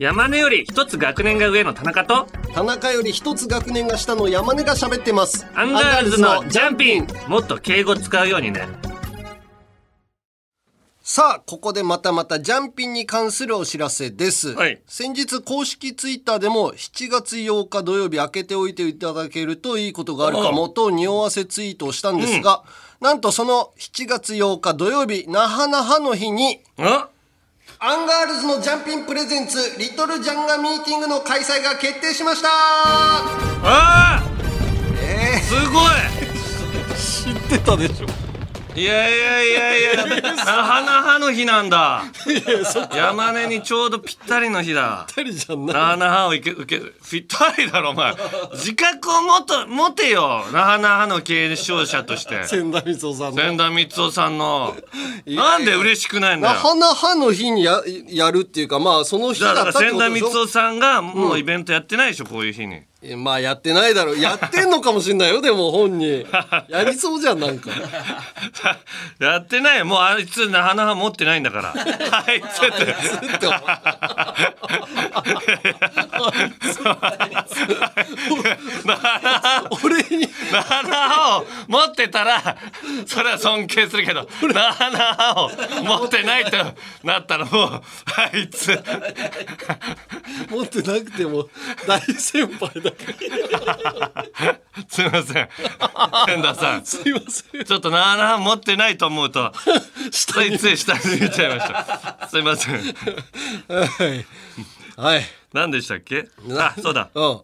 [0.00, 5.46] 山根より一つ学年が上の田中と田中より一つ学年が下の山根が喋ってます。
[5.54, 7.06] アンガールズのジャンピン。
[7.28, 8.66] もっと敬語使うようにね。
[11.02, 22.62] さあここでまたまたジャンピンに関するお知らせです、先日公式ツイッターでも7月8日土曜日開けておいていただけるといいことがあるかもと匂わせツイートをしたんですが、
[23.02, 26.62] なんとその7月8日土曜日那覇那覇の日に
[27.82, 32.48] アンガールズのジャンピンプレゼンツリトルジャンガミーティングの開催が決定しました。
[32.52, 34.22] あ。
[35.02, 35.90] えー、すごい。
[37.00, 38.29] 知ってたでしょ
[38.76, 40.06] いやいやいやいや
[40.36, 42.04] 那覇那覇の日なんだ。
[42.94, 45.04] 山根にちょうどぴったりの日だ。
[45.08, 48.14] ぴったりじゃんな那覇那覇を受け受けぴったりだろお前。
[48.52, 52.44] 自覚をもと持てよ那覇那覇の継承者として。
[52.46, 53.42] 千田光夫さんの。
[53.42, 54.76] 千田光夫さんの。
[55.26, 60.26] なんで嬉しくないんだ那よ覇那覇の日にややるっていうかまあその日だったって千田ことでしょ。
[60.28, 62.76] 光夫さんがもうイベントやってないでしょこういう日に。
[62.76, 64.18] えまあやってないだろう。
[64.18, 66.26] やってんのかもしれないよ でも本人。
[66.68, 67.70] やりそうじゃんなんか。
[69.18, 69.86] やってないよ。
[69.86, 71.72] もうあいつなはなは持ってないんだから。
[71.74, 72.94] あいつって
[79.82, 80.28] 俺に。
[80.52, 82.56] なはなを持ってたら
[83.06, 85.50] それは尊敬するけどなはなを
[85.82, 86.56] 持ってないと
[87.04, 87.82] なったらもう
[88.16, 88.78] あいつ。
[90.50, 91.48] 持ってなくても
[91.86, 92.89] 大先輩だ
[94.88, 95.48] すいません。
[96.26, 96.84] 千田さん。
[96.84, 97.64] すいません。
[97.64, 99.52] ちょっとなはな持ってないと思うと
[100.10, 102.28] ついつい下に見ちゃいました。
[102.30, 102.74] すいません。
[102.76, 104.26] はい。
[104.96, 105.22] はい。
[105.52, 106.28] 何でしたっけ？
[106.58, 107.08] あそうだ。
[107.14, 107.20] う。
[107.22, 107.40] ん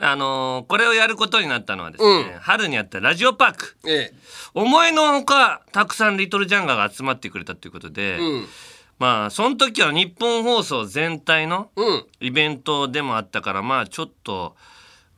[0.00, 4.14] あのーこれをやることになったのはですね、春にあったラジオパーク、ええ。
[4.52, 8.48] 思いのほかたくさんリトルジャンガーが集まってくれたということで、うん
[9.04, 14.56] まあその時は日本放送全体のうんイベントでもあったからまあちょっと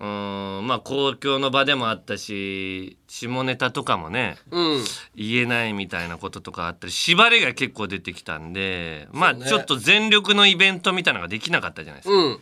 [0.00, 12.14] うーんまあ公共の場でもあったし下ネタとかもねうん言えないみたいなこととかあったり縛りが結構出てきたんでまあそうねちょっと全力のイベントみたいなのができなかったじゃないですか。
[12.14, 12.40] うん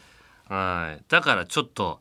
[0.48, 1.02] はい。
[1.08, 2.00] だからちょっと、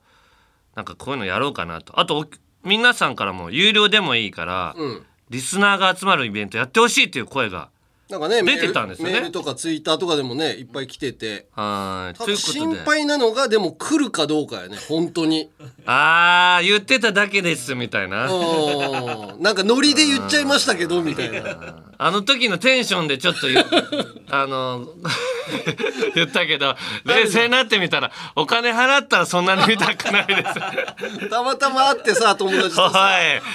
[0.75, 1.97] なんかこういうのやろうかなと。
[1.99, 2.25] あと、お
[2.65, 7.69] 皆さんからも有料でもいいから、うんリスナーが集まるイベントやってほしいっていう声が。
[8.13, 12.17] なんかね出てたんですよねメールとかツイッターとかでもねいっぱい来ててはい。
[12.17, 12.79] ただということ心で。
[12.81, 15.49] 配なのがでも来るかどうかやね本当に
[15.87, 18.31] あー、言ってただけです、みたいな。
[18.31, 23.65] うんなんかノリで言っちゃいましたけどみたいなあの時のテンションでちょっと言う
[24.29, 24.87] あの、
[26.15, 30.45] 言ったけど、冷静になってみたら、お金払ったらそんなに見たくないで
[31.17, 31.29] す。
[31.29, 33.09] たまたま会ってさ友達とおいさ。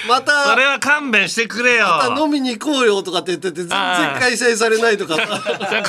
[0.07, 1.87] またそれは勘弁してくれよ。
[1.87, 3.77] また飲みに行こうよとかって言ってて全然
[4.19, 5.17] 開催されないとか。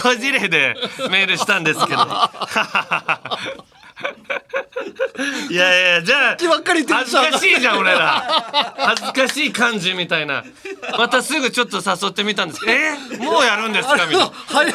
[0.03, 0.77] 個人例で
[1.11, 2.07] メールしたんですけど。
[5.51, 7.79] いやいやじゃあ恥ずかしいじゃん。
[7.81, 10.43] 俺ら恥ずかしい感じみたいな。
[10.99, 12.61] またすぐちょっと誘ってみたんです。
[12.67, 12.93] え？
[13.19, 13.95] もうやるんですか？
[13.95, 14.33] みたいな。
[14.47, 14.75] 早い。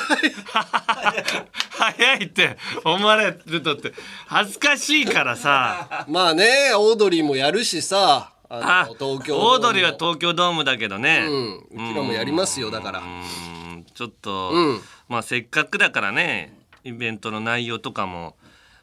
[1.71, 3.93] 早いって思われるとって。
[4.27, 6.05] 恥ずかしいからさ。
[6.07, 8.29] まあねオードリーもやるしさ。
[8.47, 11.25] あ東京オードリーは東京ドームだけどね。
[11.27, 11.87] うん。
[11.89, 12.99] うちらもやりますよだから。
[12.99, 14.81] うんちょっと、うん。
[15.07, 18.35] まあせっかくだからねイベントの内容とかも。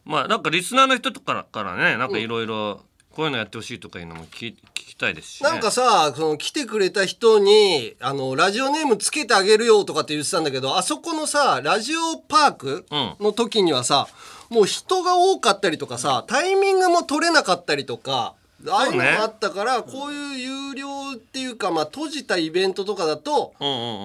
[0.04, 2.82] まあなんかリスナーの人とかからねなんかいろいろ
[3.14, 14.08] こういうのやってほしいとかいうのも聞聞きたいですし、ね、なんかさその来てくれた人にあのラジオネームつけてあげるよとかって言ってたんだけどあそこのさラジオパークの時にはさ、
[14.50, 18.34] もう人が多かったりとかさタイミングも取れなかったりとか
[18.68, 20.38] ああいうのもあったから、こういう
[20.70, 23.54] 有料っていうか、まあ、閉じたイベントとかだと、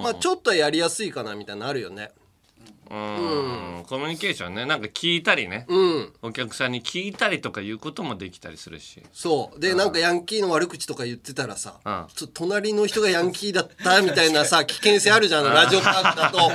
[0.03, 2.11] まあ、ちょっとはやりやすいかなみたいなのあるよね。
[2.89, 3.83] うん。
[3.87, 4.65] コミュニケーションね。
[4.65, 6.13] なんか聞いたりね、うん。
[6.21, 9.01] お客さんに聞いたりとかいうこともできたりするし。
[9.13, 9.59] そう。
[9.59, 12.05] でなんかヤンキーの悪口とか言ってたらさ、うん。
[12.13, 16.51] ちょ隣の人がヤンキーだったみたいなさ 危険性あるじゃんラジオパークだと。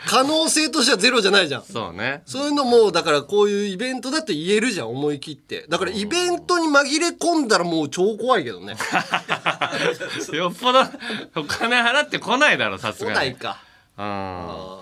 [0.06, 1.64] 可能性としてはゼロじゃないじゃん。
[1.64, 2.22] そうね。
[2.26, 5.66] そういうのもだからこういうイベントだと言えるじゃん思い切って。
[5.68, 8.76] だからイベントに紛れ込んだらもう超怖いけどね。
[10.32, 10.80] よっぽど
[11.36, 13.16] お金払ってこないだろさすがに。
[13.16, 13.62] 来ないか。
[13.98, 14.79] うん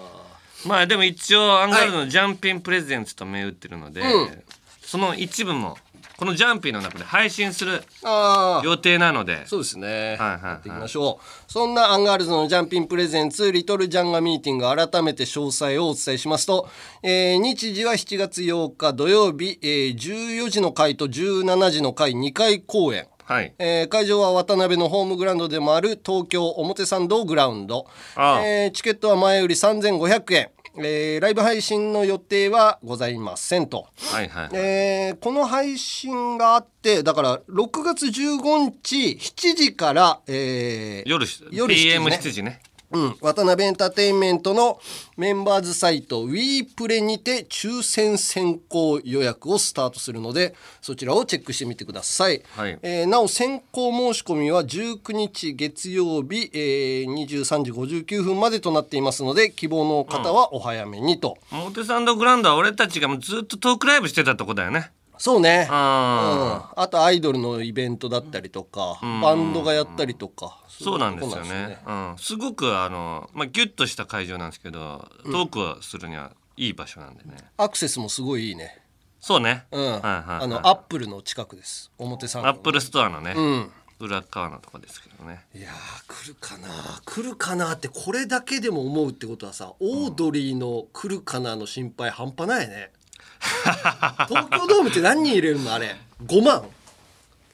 [0.66, 4.42] まあでも一応アンガールズのジャンピンプレゼンツと銘打ってるので、うん
[4.80, 5.76] その一部も
[6.16, 10.16] このジャンピンの中で配信するああ予定なのでそうですね。
[10.18, 11.52] はいはいやっていきましょう。
[11.52, 16.68] そんなアンガールズのジャンピンプレゼンツリトルジャンガミーティング改めて詳細をお伝えしますと、
[17.02, 23.06] えー日時は7月8日土曜日、えー14時の回と17時の回2回公演。
[23.28, 23.54] はい。
[23.58, 27.86] えー会場はワタナベのホームグラウンドでもある東京表参道グラウンド、
[28.16, 28.46] ああ。
[28.46, 33.86] えーチケットは前より3500円、えーライブ配信の予定はございませんと。
[34.12, 42.60] はいはいえーこの配信があってだから6月15日7時から、えー夜夜 PM7 時ね
[42.90, 44.80] うん、渡辺エンターテインメントの
[45.16, 52.78] メンバーズサイト WePlay プレにて抽選先行予約をスタートするのでそちらをチェックしてみてください、はい。
[52.82, 64.92] えーなお先行申し込みは19日月曜日、えー23時59分までとなっていますので希望の方はお早めにと、表参道グラウンドは俺たちがもうずっとトークライブしてたとこだよね。
[65.18, 65.66] そうね。
[65.68, 71.78] あうん、あとアイドルのイベントだったりとか、バンドがやったりとかそうなんですよね。
[71.86, 78.80] うん、すごくあの、まあ、ギュッとした会場なんですけどトークをするにはいい場所なんでね、アクセスもすごいいいね。
[79.20, 80.44] そうね、うん、はいはいはい。
[80.44, 81.90] あのアップルの近くです。
[81.98, 83.70] 表参道アップルストアのね、うん。
[84.00, 85.44] 裏側のとこですけどね。
[85.54, 86.68] いやー来るかな。
[87.04, 92.92] 来るかなってこれだけでも思うってことはさオードリーの来るかなの心配半端ないね。
[94.28, 95.72] 東京ドームって何人入れるの？
[95.72, 95.96] あれ。
[96.24, 96.64] 5万。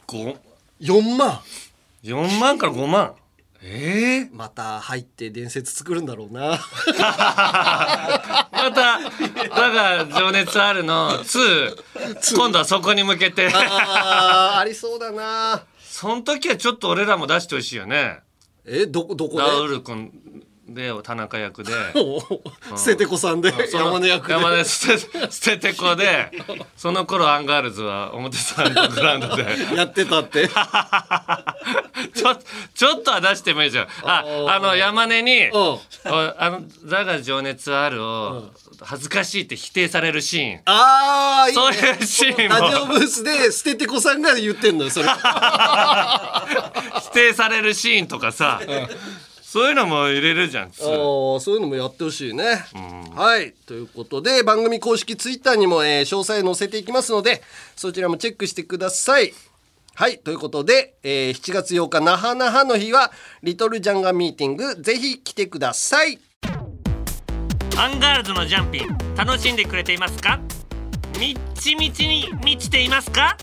[0.07, 0.39] 5
[0.81, 1.41] 4万
[2.05, 3.15] 4万から5万。
[3.67, 6.61] ええまた入って伝説作るんだろうな。
[6.93, 9.01] また
[9.49, 11.25] 「だが情熱ある」の。
[11.25, 13.49] 2今度はそこに向けて。
[13.51, 15.65] あーありそうだな。
[15.83, 18.19] その時はちょっと俺らも出してほしいよね。
[18.67, 19.43] えどこどこで？
[19.43, 20.13] ラウール君
[20.69, 21.73] で田中役で。
[22.77, 24.33] 捨ててこさんでその山根役で。
[24.33, 26.31] 山根捨て捨ててこで
[26.77, 29.45] その頃アンガールズは表参道グラウンドで。
[29.77, 30.49] やってたって。
[32.15, 32.37] ちょ
[32.75, 33.89] ちょっとは出してもいいじゃん。
[34.05, 38.51] ああの山根にあの「だが情熱ある」を
[38.81, 40.61] 恥ずかしいって否定されるシーン。
[40.65, 42.61] ああそういうシーンも。
[42.61, 45.09] ラジオブースで捨ててこさんが言ってんのよそれ。
[45.09, 45.13] 否
[47.13, 48.61] 定されるシーンとかさ
[49.55, 52.65] そういうのも入れるじゃんあーそういうのもやってほしいね、
[53.15, 53.53] はい。
[53.67, 57.41] ということで番組公式ツイッターにも、えー詳細載せていきますので
[57.77, 59.33] そちらもチェックしてください。
[59.95, 60.19] はい。
[60.19, 63.13] ということで、えー7月8日那覇那覇の日は
[63.45, 66.19] リトルジャンガミーティングぜひ来てください。
[67.79, 70.41] アンガールズのジャンピン楽しんでくれていますか？
[71.21, 73.37] みっちみちに満ちていますか？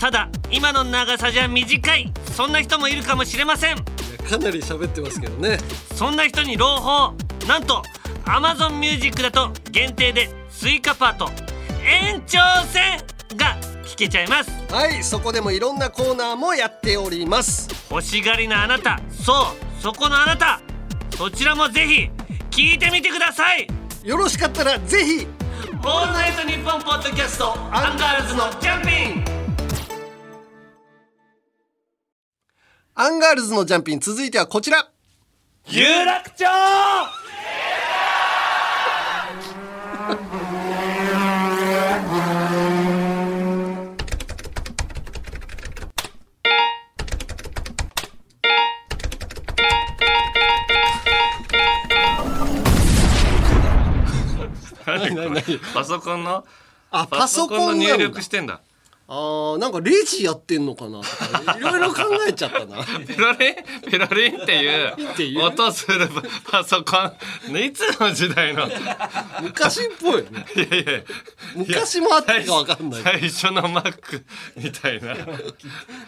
[0.00, 2.10] ただ今の長さじゃ短い。
[2.34, 3.76] そんな人もいるかもしれません
[4.28, 5.58] かなり喋ってますけどね。
[5.94, 7.14] そんな人に朗報。
[7.46, 7.82] なんと
[8.24, 11.30] Amazon Music だと限定でスイカパート。
[11.84, 12.98] 延長戦
[13.36, 14.50] が聞けちゃいます。
[14.72, 17.68] はいそこでもいろんなコーナーもやっております。
[17.90, 19.00] 欲しがりなあなた。
[19.10, 19.32] そ
[19.78, 20.60] うそこのあなた。
[21.16, 22.10] そちらもぜひ
[22.50, 23.66] 聞いてみてください。
[24.04, 25.26] よろしかったらぜひ。
[25.84, 29.41] オールナイトニッポンポッドキャストアンガールズのジャンピン
[32.94, 34.90] アンガールズのジャンピン続いてはこちら。
[35.66, 36.44] 有楽町！
[55.72, 56.44] パソコンの？
[56.90, 58.60] あパソコンの入力してんだ
[59.14, 61.02] あーなんかレジやってんのかな？
[61.02, 62.82] とかいろいろ考えちゃったな。
[63.06, 63.54] ペロリン
[63.90, 64.46] ペロリンっ
[65.14, 66.08] ていう音する
[66.50, 67.58] パソコン。
[67.58, 68.70] いつの時代の？
[69.42, 70.46] 昔っぽいよね。
[70.56, 71.02] いやいや。
[71.54, 74.24] 昔もあったかわかんない最初のマック
[74.56, 75.14] みたいな。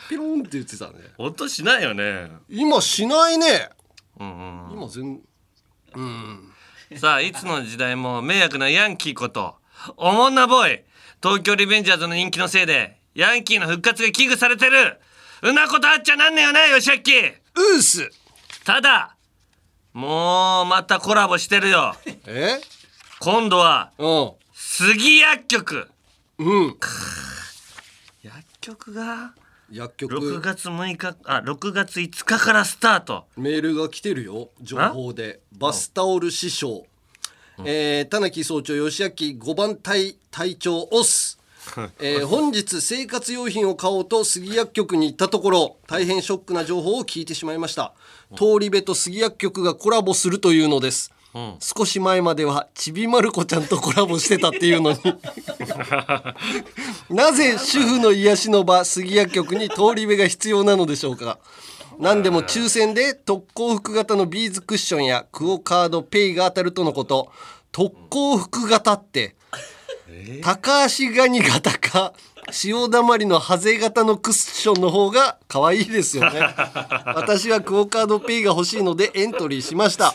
[0.09, 0.95] ピロンって言ってたね。
[1.19, 2.31] 音しないよね。
[2.49, 3.69] 今しないね。
[4.19, 4.79] うんうん。
[4.79, 5.21] 今全
[5.95, 6.53] うん。
[6.97, 9.57] さあいつの時代も迷惑なヤンキーこと
[9.99, 10.85] おもんなボーイ
[11.25, 15.01] 東京リベンジャーズの人気のせいでヤンキーの復活が危惧されてる。
[15.43, 16.97] うなことあっちゃなんねえよね吉明
[17.77, 18.11] うーす。
[18.63, 19.17] ただ
[19.95, 21.97] もうまたコラボしてるよ。
[22.27, 22.61] え？
[23.21, 24.33] 今度はうん。
[24.53, 25.89] 杉薬局。
[26.37, 26.77] うん。
[28.23, 29.33] 薬局が？
[29.71, 30.17] 薬局。
[30.17, 33.25] 6月6日あ6月5日からスタート。
[33.39, 35.41] メールが来てるよ情報で。
[35.57, 36.85] バスタオル師匠、
[37.59, 41.39] えー、田中総長吉明5番隊隊長オス。
[41.99, 47.95] えー本日生活用品を買おうと杉薬局に行ったところ大変ショックな情報を聞いてしまいました。
[48.37, 51.13] 通り部と杉薬局がコラボするというのです、
[51.61, 54.99] 少し前まではちびまる子ちゃんとコラボしてたっていうのに。
[57.11, 61.39] なぜ主婦の癒しの場杉薬局に通り部が必要なのでしょうか
[61.99, 67.31] 何でも抽選で特攻服型のビーズクッションやクオカードペイが当たるとのこと。
[67.75, 69.35] 特攻服型って
[70.43, 72.13] 高足ガニ型か
[72.53, 76.41] 潮だまりのハゼ型のクッションの方が可愛いですよね。
[77.17, 80.15] 私はクオカードペイが欲しいのでエントリーしました、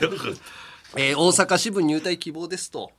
[0.96, 2.92] えー大阪支部入隊希望ですと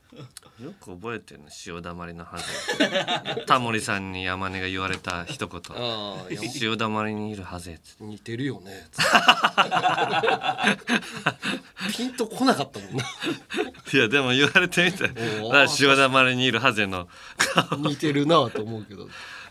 [0.63, 5.61] よく覚えてるの塩だまりのハゼ タモリさんに山根が言われた一言。
[5.75, 7.75] あー塩だまりにいるハゼ。
[7.75, 8.89] っつって似てるよね。
[11.97, 13.05] ピンとこなかったもんな。
[13.93, 17.09] いやでも言われてみたおーら塩だまりにいるハゼの
[17.79, 19.09] 似てるなと思うけど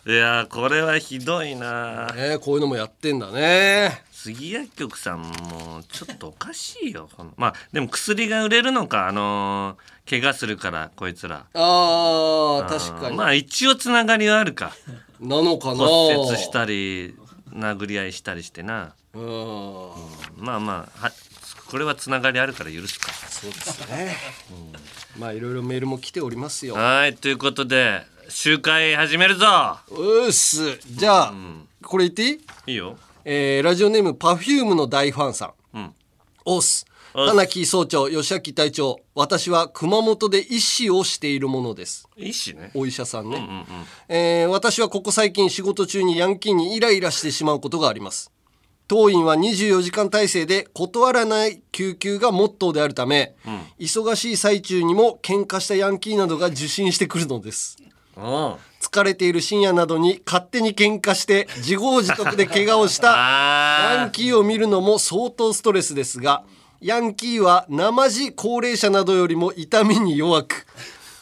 [0.07, 4.01] いやこれはひどいなえーこういうのもやってんだね。
[4.11, 7.09] 杉薬局さんもちょっとおかしいよ。
[7.15, 11.45] このまあでも薬が売れるのかあのー怪我するからこいつら。
[11.53, 13.17] あー確かに。
[13.17, 14.73] まあ一応つながりはあるか。
[15.19, 15.85] なのかな。
[15.85, 17.15] 骨折したり
[17.53, 18.93] 殴り合いしたりしてな。
[19.13, 19.89] うん
[20.37, 21.11] まあまあは
[21.69, 23.11] これはつながりあるから許すか。
[23.13, 24.15] そうですね、
[25.17, 26.75] まあいろいろメールも来ておりますよ。
[26.75, 29.45] はいということで集会始めるぞ。
[29.89, 30.77] うっす。
[30.87, 31.33] じゃあ、
[31.81, 32.39] これ言っていい？
[32.67, 32.95] いいよ。
[33.25, 35.93] えーラジオネーム Perfume の大ファンさん、うん。
[36.45, 37.31] オスおっす。
[37.31, 38.99] 田中総長吉明隊長。
[39.15, 42.07] 私は熊本で医師をしているものです。
[42.17, 42.71] 医師ね。
[42.75, 43.65] お医者さんね、うんうん
[44.09, 48.31] えー私はここ最近仕事中にヤンキーにイライラしてしまうことがあります。
[48.87, 53.35] 当院は24時間体制で断らない救急がモットーであるため、
[53.77, 57.77] 忙しい最中にも喧嘩したヤンキーなどが受診してくるのです
[58.15, 63.09] 疲れている深夜などに勝手に喧嘩して自業自得で怪我をした
[63.95, 66.43] ヤンキーを見るのも相当ストレスですが
[66.81, 70.65] ヤンキーは生地高齢者などよりも痛みに弱く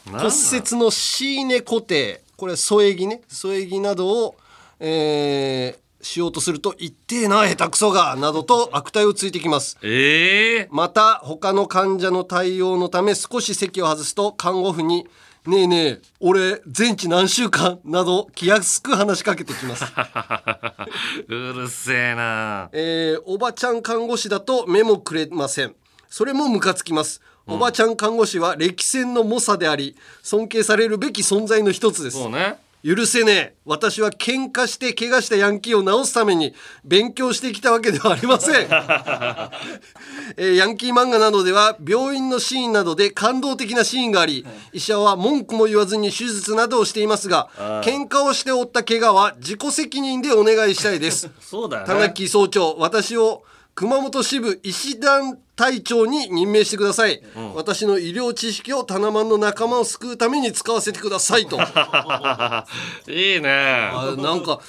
[0.05, 0.31] 骨折
[0.77, 4.35] のシーネ固定これ添え木ね添え木などを、
[4.79, 9.77] えーしようとすると「一定な下手くそが」などと悪態をついてきます。
[9.81, 15.07] ええまた他の患者の対応のため少し席を外すと看護婦に
[15.47, 19.85] 「ねえねえ俺全治何週間?」など気安く話しかけてきます。
[21.27, 22.69] うるせえな。
[22.73, 25.75] えーおばちゃん看護師だと目もくれません。
[26.09, 27.21] それもムカつきます。
[27.47, 32.17] おばちゃん看護師は歴戦の猛者であり尊敬されるべき存在の一つです。
[32.17, 33.57] そうね許せねえ。
[33.65, 36.53] 私は喧嘩して怪我したヤンキーを治すために
[36.85, 38.55] 勉強してきたわけではありません、
[40.37, 47.49] えーヤンキー漫画などでは病院のシーンなどで感動的なシーンがあり医者は文句も言わずに手術などをしていますが
[47.83, 51.29] 喧嘩をして負った怪我は自己責任でお願いしたいです。
[51.41, 51.87] そうだよね。
[51.87, 53.43] 田中総長私を
[53.77, 57.21] 熊本支部医師団隊長に任命してください、
[57.53, 61.57] 私の医療知識をタナマンの仲間を救うために使わせてくださいと。
[63.07, 63.91] いいね。
[63.93, 64.61] あなんか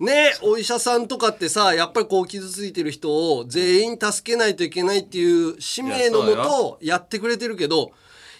[0.00, 7.92] ねお医者さんとかってさやっぱりこう傷ついてる人を全員助けないといけないっていう使命のもとやってくれてるけど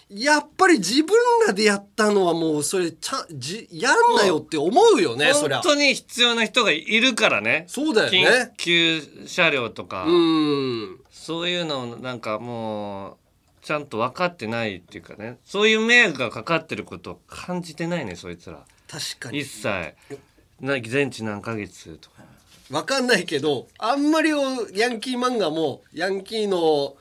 [0.09, 5.59] やっぱり自分らでやったのはもうそれちゃんじやんなよって思うよねそりゃ。
[5.61, 7.65] 本当に必要な人がいるからね。
[7.67, 8.53] そうだよね。
[8.55, 10.05] 緊急車両とか。
[10.07, 10.99] うん。
[11.11, 13.17] そういうのをなんかもう
[13.61, 15.39] ちゃんと分かってないっていうかね。
[15.43, 18.59] そういう迷惑がかかってることを感じてないねそいつら。
[18.87, 19.39] 確かに。
[19.39, 19.93] 一切。
[20.61, 22.23] な全治何ヶ月とか。
[22.69, 24.39] わかんないけどあんまりお
[24.73, 26.95] ヤンキー漫画もヤンキーの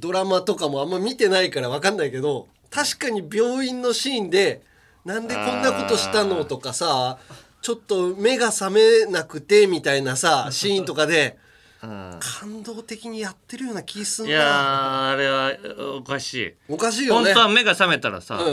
[0.00, 4.62] ドラマとかもあんま見てないからわかんないけど確かに病院のシーンで
[5.04, 7.18] なんでこんなことしたのとかさ
[7.62, 11.38] ちょっと目が覚めなくてみたいなさ シーンとかで
[11.80, 14.30] 感動的にやってるような気すんな。
[14.30, 16.54] いやーあれはおかしい。
[16.68, 17.32] おかしいよね。
[17.32, 18.50] 本当は目が覚めたらさ、う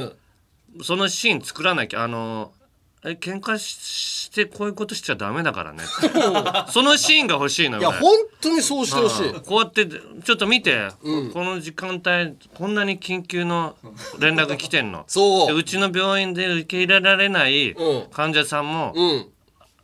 [0.80, 0.84] ん。
[0.84, 2.54] そのシーン作らなきゃあの
[3.08, 5.84] え喧嘩ししてこういうことしちゃダメだからね
[6.70, 9.30] そのシーンが欲しいのよ俺いや本当にそうしてほしい。
[9.30, 9.42] うん。
[9.42, 10.90] こうやってちょっと見て、
[11.34, 13.76] この時間帯こんなに緊急の
[14.20, 15.06] 連絡来てんの。
[15.10, 15.48] そう。
[15.48, 17.76] でうちの病院で受け入れられない
[18.12, 19.28] 患者さんも、うん。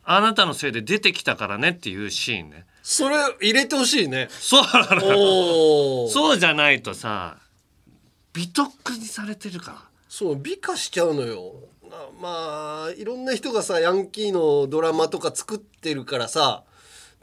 [0.06, 2.66] あなたのせいで出てきたからねっていうシーンね。
[2.82, 4.28] それ入れてほしいね。
[4.30, 7.38] そうなのそうじゃないとさ
[8.34, 9.78] 美徳にされてるから。
[10.10, 11.54] そう美化しちゃうのよ。
[11.54, 11.73] な
[12.20, 16.64] まあいろんな人がさヤンキーのドラマとか作ってるからさ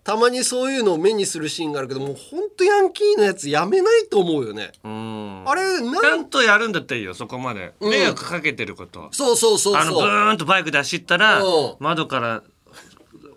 [0.03, 4.73] たまにそういうのを目にするシーンがあるけどもうほんとヤンキーのやつやめないと思うよね。
[4.83, 5.45] うん。
[5.47, 7.75] あれなんちゃんとやるんだったらいいよそこまで。
[7.81, 7.91] うん。
[7.91, 9.83] 迷惑かけてること、そうそうそうそう。
[9.83, 11.75] あのブーンとバイクで走ったらうん。
[11.81, 12.43] 窓から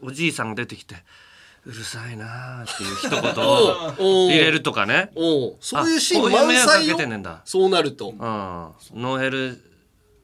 [0.01, 0.95] おじいさんが出てきて
[1.65, 4.29] 「うるさいな」っていう一言を うん。
[4.29, 5.11] 入れるとかね。
[5.15, 8.09] おそういうシーン満載よけてんねんだそうなると。
[8.09, 8.15] うん。
[8.15, 9.72] ノーヘル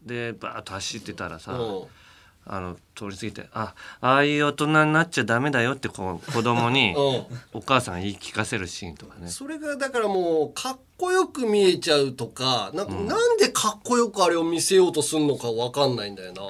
[0.09, 1.83] でバーッと走ってたらさうん。
[2.51, 6.99] あの通り過ぎて「あああいう大人になっちゃダメだよ」ってこう子供にうん。
[7.53, 9.29] お母さんが言い聞かせるシーンとかね。
[9.29, 16.41] それがだからもうかっこよく見えちゃうとかなんかなんでかっこよくあれを見せようとすんのかわかんないんだよな。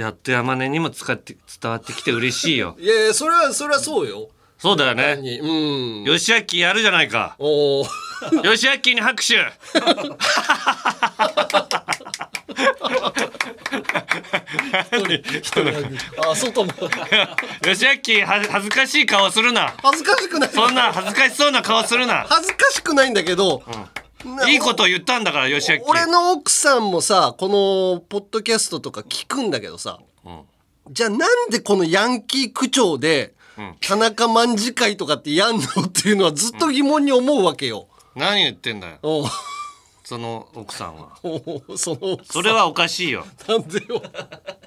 [0.00, 2.76] やっと山根にも使って伝わってきて嬉しいよ。
[2.80, 4.30] いやいやそれはそれはそうよ。
[4.58, 5.16] そうだよね。
[5.16, 6.18] 何うん。
[6.18, 7.36] 吉明やるじゃないか。
[7.38, 7.84] お
[8.42, 9.36] 吉明に拍手
[11.18, 11.84] あ
[16.34, 19.74] 外も吉明は恥ずかしい顔するな。
[19.82, 20.48] 恥ずかしくない。
[20.48, 22.24] そんな恥ずかしそうな顔するな。
[22.28, 23.62] 恥ずかしくないんだけど、
[24.48, 25.80] いいこと言ったんだから吉明。
[25.86, 29.98] 俺の奥さんもさこのポッドキャストとか聞くんだけどさ、
[30.90, 33.34] じゃあなんでこのヤンキー区長で、
[33.80, 35.60] 田中卍会とかってやんの？
[35.60, 37.88] っていうのはずっと疑問に思うわけよ。
[38.14, 38.98] 何言ってんだよ
[40.08, 41.18] その奥さんは。
[41.76, 43.26] そのそれはおかしいよ。
[43.46, 44.02] なんでよ。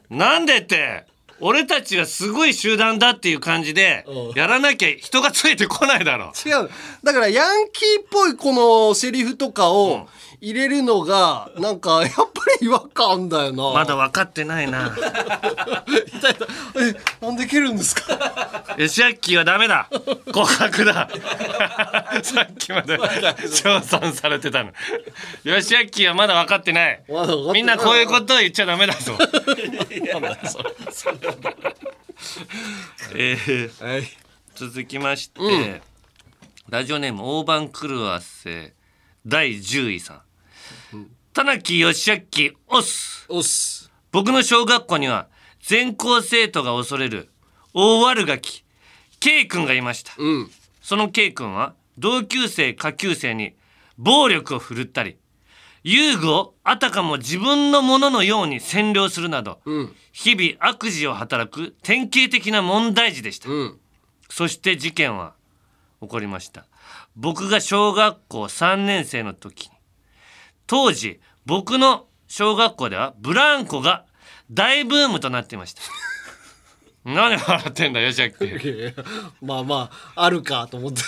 [0.08, 1.06] なんでって
[1.40, 6.32] 俺たちがすごい集団だっていう感じでやらなきゃ人がついてこないだろ。
[6.46, 6.70] 違う。
[7.04, 10.08] だからヤンキーっぽいこのセリフとかを
[10.42, 12.22] 入れるのがなんかやっぱ
[12.60, 13.72] り違和感だよな。
[13.74, 14.92] まだ分かってないな。
[17.22, 18.66] えなんで蹴るんですか？
[18.78, 19.88] 吉明はダメだ。
[20.34, 21.08] 告白だ。
[22.24, 22.98] さっきまで
[23.48, 24.72] 称賛されてたの。
[25.44, 27.04] 吉明はまだ分かってない。
[27.08, 27.54] まだ分かってない。
[27.54, 29.16] みんなこういうことを言っちゃダメだぞ。
[33.16, 34.04] えー
[34.56, 35.82] 続きまして、
[36.70, 38.74] ラジオネーム大番狂わせ
[39.26, 40.22] 第10位さん、
[41.34, 43.26] 田中義明オス。
[43.30, 43.90] オス。
[44.12, 45.30] 僕の小学校には
[45.62, 47.30] 全校生徒が恐れる
[47.74, 48.66] 大悪ガキ
[49.22, 50.12] K 君がいました、
[50.82, 53.54] その K 君は同級生下級生に
[53.98, 55.16] 暴力を振るったり
[55.86, 59.62] 遊具をあたかも自分のもののように占領するなど、
[60.12, 63.48] 日々悪事を働く典型的な問題児でした、
[64.30, 65.34] そして事件は
[66.02, 66.66] 起こりました。
[67.16, 69.72] 僕が小学校3年生の時に
[70.72, 74.06] 当時僕の小学校ではブランコが
[74.50, 75.82] 大ブームとなっていました。
[77.04, 79.04] 何笑ってんだよジャッキー
[79.42, 81.02] まあまああるかと思って。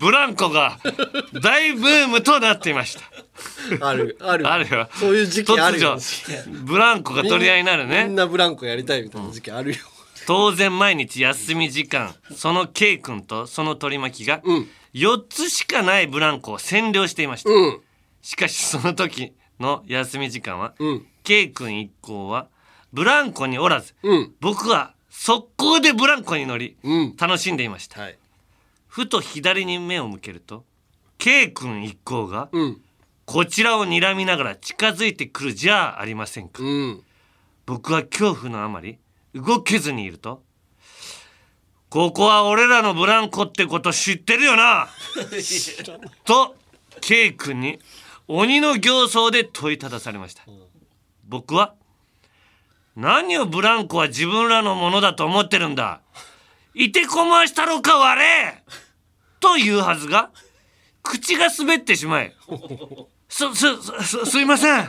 [0.00, 0.80] ブランコが
[1.32, 2.98] 大ブームとなっていまし
[3.78, 3.88] た。
[3.88, 4.48] あるある。
[4.48, 4.88] あるよ。
[4.94, 5.94] そういう時期あるよ。
[5.94, 8.06] 突如ブランコが取り合いになるね。
[8.06, 9.76] みんなブランコやりたいみたいな時期あるよ。
[10.26, 14.42] 当然毎日休み時間その K 君とその取り巻きが
[14.92, 17.80] 4つしかないブランコを占領していました、うん
[18.24, 21.06] しかしその時の休み時間は、うん。
[21.24, 22.48] K 君一行は
[22.90, 24.34] ブランコにおらず、うん。
[24.40, 27.16] 僕は速攻でブランコに乗り、うん。
[27.16, 28.18] 楽しんでいました、はい。
[28.88, 30.64] ふと左に目を向けると
[31.18, 32.80] K 君一行がうん。
[33.26, 37.02] こちらを睨みながら近づいてくるじゃありませんか、うん。
[37.66, 38.98] 僕は恐怖のあまり
[39.34, 40.42] 動けずにいると
[41.90, 44.88] ここは俺らのブランコってこと知ってるよな？
[46.24, 46.56] と
[47.02, 47.78] K 君に
[48.26, 50.42] 鬼の形相で問いただされました。
[51.26, 51.74] 僕は
[52.96, 56.00] 何をブランコは自分らのものだと思ってるんだ。
[56.74, 58.16] いてこましたろか我。
[59.40, 60.30] と言うはずが
[61.02, 62.34] 口が滑ってしまい。
[63.28, 63.66] すす
[64.02, 64.88] すすいません。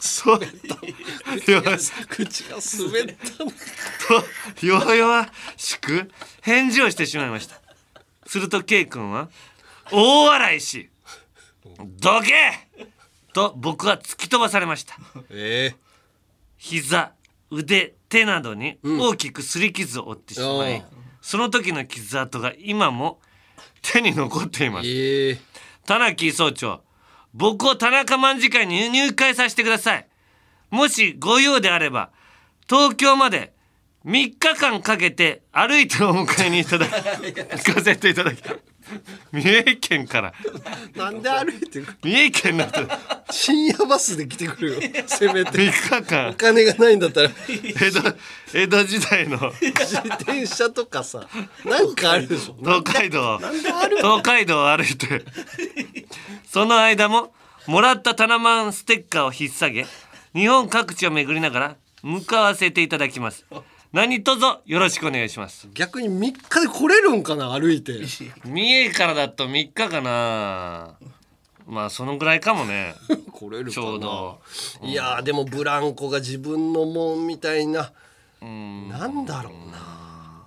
[0.00, 7.60] そうよし口が滑ったのと弱々しく返事をしてしまいました。
[8.26, 9.28] すると K 君は
[9.90, 10.88] 大笑いし
[11.86, 12.68] 「どけ!」
[13.32, 14.96] と僕は突き飛ばされました。
[15.30, 15.74] え
[16.56, 17.12] 膝
[17.50, 23.20] 腕手などに大きく擦り傷を負ってしまい、うんその時の傷跡が今も
[23.82, 25.38] 手に残っています、ええ。
[25.86, 26.82] 田中総長
[27.34, 30.08] 僕を田中卍会に入会させてください。
[30.70, 32.10] もしご用であれば
[32.68, 33.52] 東京まで
[34.04, 36.86] 3日間かけて歩いてお迎えにいただ
[37.20, 38.42] 行かせていただき
[39.32, 40.32] 三重県から。
[40.96, 42.80] なんで歩いてくる三重県の人。
[43.30, 44.80] 深夜バスで来てくるよ。
[45.06, 45.50] せめて。
[45.50, 46.28] 3日間。
[46.30, 47.30] お金がないんだったら。
[47.48, 48.16] 江戸
[48.54, 49.52] 江戸時代の。
[49.60, 51.28] 自転車とかさ。
[51.64, 52.56] なんかあるでしょ。
[52.58, 53.38] 東海道。
[53.38, 55.24] 東海道を歩いて。
[56.52, 57.32] その間も
[57.66, 59.86] もらったタナマンステッカーを引っ提げ
[60.34, 63.44] 日本各地を巡りながら向かわせていただきます
[63.92, 65.68] 何卒よろしくお願いします。
[65.74, 67.94] 逆に3日で来れるんかな歩いて。
[68.44, 70.94] 三重からだと3日かな。
[71.66, 72.94] まあそのぐらいかもね。
[73.32, 74.40] 来れるちょうど。
[74.82, 77.92] いやーでもブランコが自分のもんみたいな。
[78.40, 80.46] なんだろうな。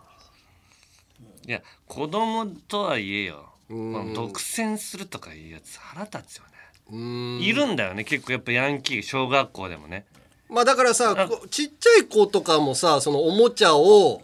[1.45, 7.43] いや子供とはいえよ、まあ独占するとかいうやつ腹立つよね。
[7.43, 8.31] いるんだよね結構。
[8.31, 10.05] やっぱヤンキー小学校でもね
[10.53, 14.21] まあだからさこちっちゃい子とかもさそのおもちゃを、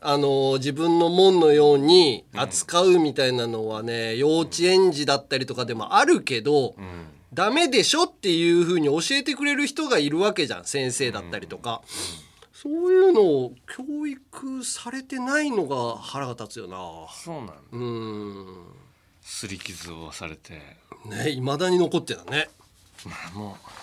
[0.00, 6.74] あの自分のもんのように扱うみたいなのはね、幼稚園児だったりとかでもあるけど、
[7.34, 11.82] ダメでしょっていうふうに教えてくれる人がいるわけじゃん先生だったりとか、
[12.52, 16.76] そういうのを教育されてないのが腹が立つよな。
[17.12, 17.54] そうなんだ。
[17.72, 18.56] うん。
[19.24, 20.60] 擦り傷をされて。
[21.06, 22.48] ねいまだに残ってたね。
[23.04, 23.81] まあもう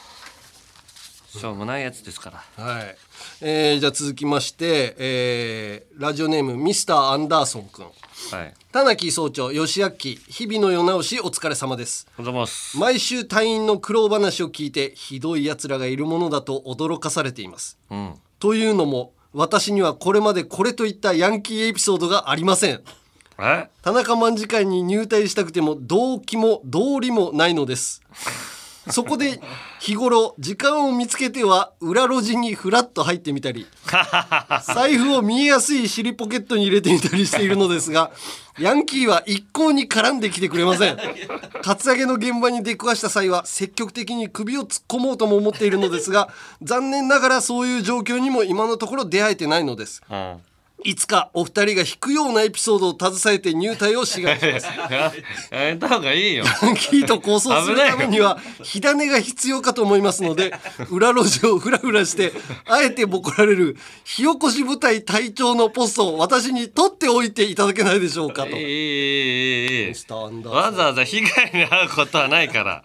[1.38, 2.64] しょうもないやつですから。
[2.64, 2.98] はい、
[3.42, 8.54] えーじゃあ続きまして、えーラジオネームミスターアンダーソン君はい。
[8.72, 12.08] 田中総長吉明日々の世直しお疲れ様です。
[12.18, 12.78] おはようございます。
[12.78, 17.78] 毎週隊員の苦労話を聞いてひどい奴らがいるものだと驚かされています。
[17.92, 18.16] うん。
[18.40, 22.82] というのも私にはこれまでこれといったヤンキーエピソードがありません。
[23.42, 23.70] え？
[23.84, 28.02] 田中卍会に入隊したくても動機も道理もないのです
[28.90, 29.42] そこで
[29.80, 33.68] 日頃時間を見つけては裏路地にフラッと入ってみたり
[34.74, 38.12] 財布を見えやすい尻ポケットに入れてみたりしているのですが
[38.60, 40.98] ヤンキーは一向に絡んできてくれません。
[41.62, 46.28] カツアゲの現場に出くわした際は積極的に首を突っ込もうとも思っているのですが
[46.62, 50.02] 残念ながらそういう状況にも今のところ出会えてないのです。
[50.10, 50.38] うん
[50.84, 54.68] いつかお二人が引くようなエピソードを携えて入隊を志願します。
[55.52, 56.46] やめた方がいいよ。
[56.62, 60.54] ヤンキーと構想するためには火種が必要かと思いますので、
[60.90, 62.32] 裏路地をふらふらして、
[62.66, 68.50] あえてボコられる火起こし部隊隊長のポストを私に取っておいていただけないでしょうかと。
[68.50, 68.68] いいいい
[69.88, 69.94] いい。
[70.46, 72.84] わざわざ被害に遭うことはないから。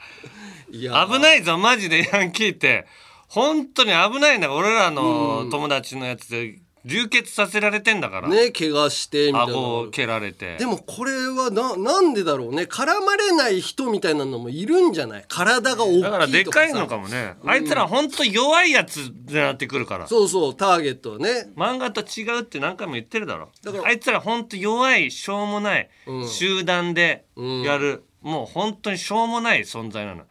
[0.70, 2.86] いや危ないぞ、マジでヤンキーって。
[3.28, 9.52] 本当に危ないんだ俺らの友達のやつで流血させられてんだから、ね怪我してみたいな。
[9.52, 10.56] 顎を蹴られて。
[10.58, 12.64] でもこれはななんでだろうね。
[12.64, 15.24] 絡まれない人みたいなのもいるんじゃない？
[15.28, 16.10] 体が大きいとかさ。
[16.10, 17.36] だからでっかいのかもね。
[17.46, 20.06] あいつら本当弱いやつ狙ってくるから。
[20.06, 21.50] そうそうターゲットはね。
[21.56, 23.48] 漫画と違うって何回も言ってるだろ。
[23.62, 26.28] だからあいつら本当弱いしょうもないうん。
[26.28, 27.24] 集団で
[27.64, 30.24] やる、もう本当にしょうもない存在なの。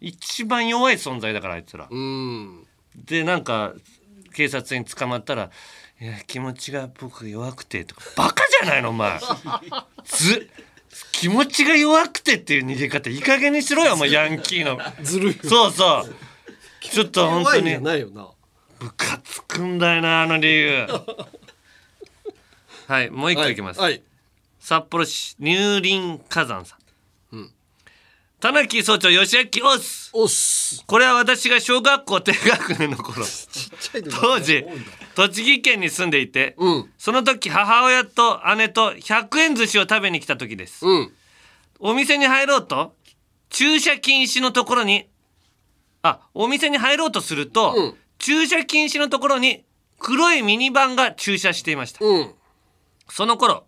[0.00, 2.66] 一番弱い存在だからあいつら、うん。
[2.94, 3.72] でなんか
[4.34, 5.50] 警察に捕まったら
[6.00, 8.02] 「いや気持ちが僕弱くて」とか。
[8.16, 9.18] バカじゃないのお前。
[10.04, 10.50] ず
[11.12, 14.78] 気持ちが弱くてっていう逃げ方いい加減にしろよお前ヤンキーの。
[15.02, 16.14] ずるいそうそう。
[16.80, 17.82] ちょっと本当に。
[17.82, 18.28] ないよな。
[18.80, 20.86] ムカつくんだよなあの理由。
[22.86, 24.02] はいもう一個いきます、はい
[24.60, 26.76] 札幌市乳林火山さ
[27.32, 27.50] ん、うん。
[28.40, 30.10] 田中総長吉明オス。
[30.12, 33.24] おっすこれは私が小学校低学年の頃。
[34.20, 34.66] 当時
[35.16, 36.90] 栃木県に住んでいて、うん。
[36.98, 41.12] その時母親と姉と100円寿司を食べに来た時です、うん。
[41.80, 42.94] お店に入ろうと
[43.48, 45.08] 駐車禁止のところに
[46.02, 47.94] あお店に入ろうとすると、うん。
[48.18, 49.64] 駐車禁止のところに
[49.98, 52.34] 黒いミニバンが駐車していました、うん。
[53.08, 53.64] その頃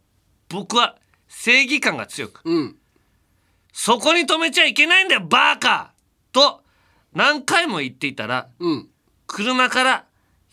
[0.51, 0.97] 僕は
[1.29, 2.77] 正義感が強くうん。
[3.73, 5.93] そこに止めちゃいけないんだよバカ
[6.31, 6.61] と
[7.15, 8.89] 何回も言っていたらうん。
[9.27, 10.05] 車から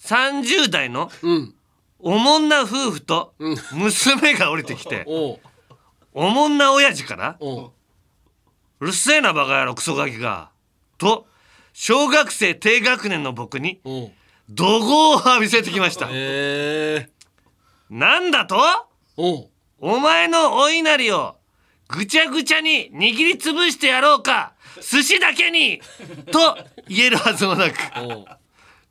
[0.06, 1.56] 30代のうん。
[2.00, 3.58] おもんな夫婦とうん。
[3.74, 5.06] 娘が降りてきて
[6.14, 7.72] おもんな親父からおう。
[8.80, 10.52] うるせえなバカ野郎クソガキが。
[10.98, 11.26] と
[11.74, 13.82] 小学生低学年の僕に
[14.50, 16.08] 怒号を浴びせてきました。
[16.12, 17.10] え。
[17.90, 18.56] なんだと？
[19.18, 19.48] ー、
[19.80, 21.36] お前のお稲荷を
[21.88, 25.82] ぐちゃぐちゃに握りつぶしてやろうか寿司だけに
[26.32, 27.76] と言えるはずもなく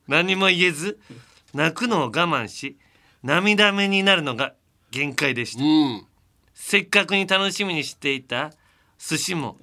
[0.08, 0.98] 何も言えず
[1.52, 2.76] 泣くのを我慢し
[3.22, 4.54] 涙目になるのが
[4.90, 5.62] 限界でした、
[6.54, 8.52] せっかくに楽しみにしていた
[8.98, 9.56] 寿司も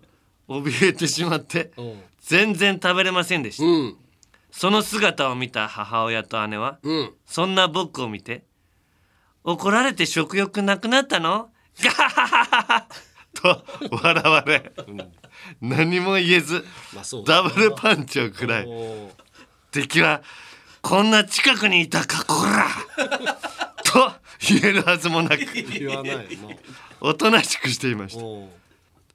[0.48, 1.72] 怯えてしまって
[2.20, 3.64] 全然食べれませんでした、
[4.52, 6.80] その姿を見た母親と姉は、
[7.26, 8.44] そんな僕を見て
[9.44, 11.50] 「怒られて食欲なくなったの?」
[11.82, 12.88] ガハハハハ
[13.34, 13.64] と
[14.04, 14.74] 笑われ
[15.62, 16.66] 何も言えず
[17.26, 18.68] ダブルパンチを食らい
[19.72, 20.22] 敵は
[20.82, 22.68] こんな近くにいたかこら。
[23.84, 24.12] と
[24.48, 25.46] 言えるはずもなく。
[25.54, 26.24] 言わないな
[27.00, 28.22] おとなしくしていました。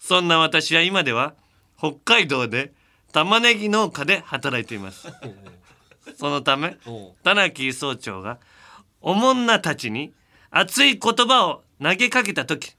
[0.00, 1.34] そんな私は今では
[1.78, 2.72] 北海道で
[3.12, 5.09] 玉ねぎ農家で働いています。
[6.18, 6.76] そのため
[7.22, 8.38] 田中総長が
[9.00, 10.12] おもんなたちに
[10.50, 12.74] 熱い言葉を投げかけた時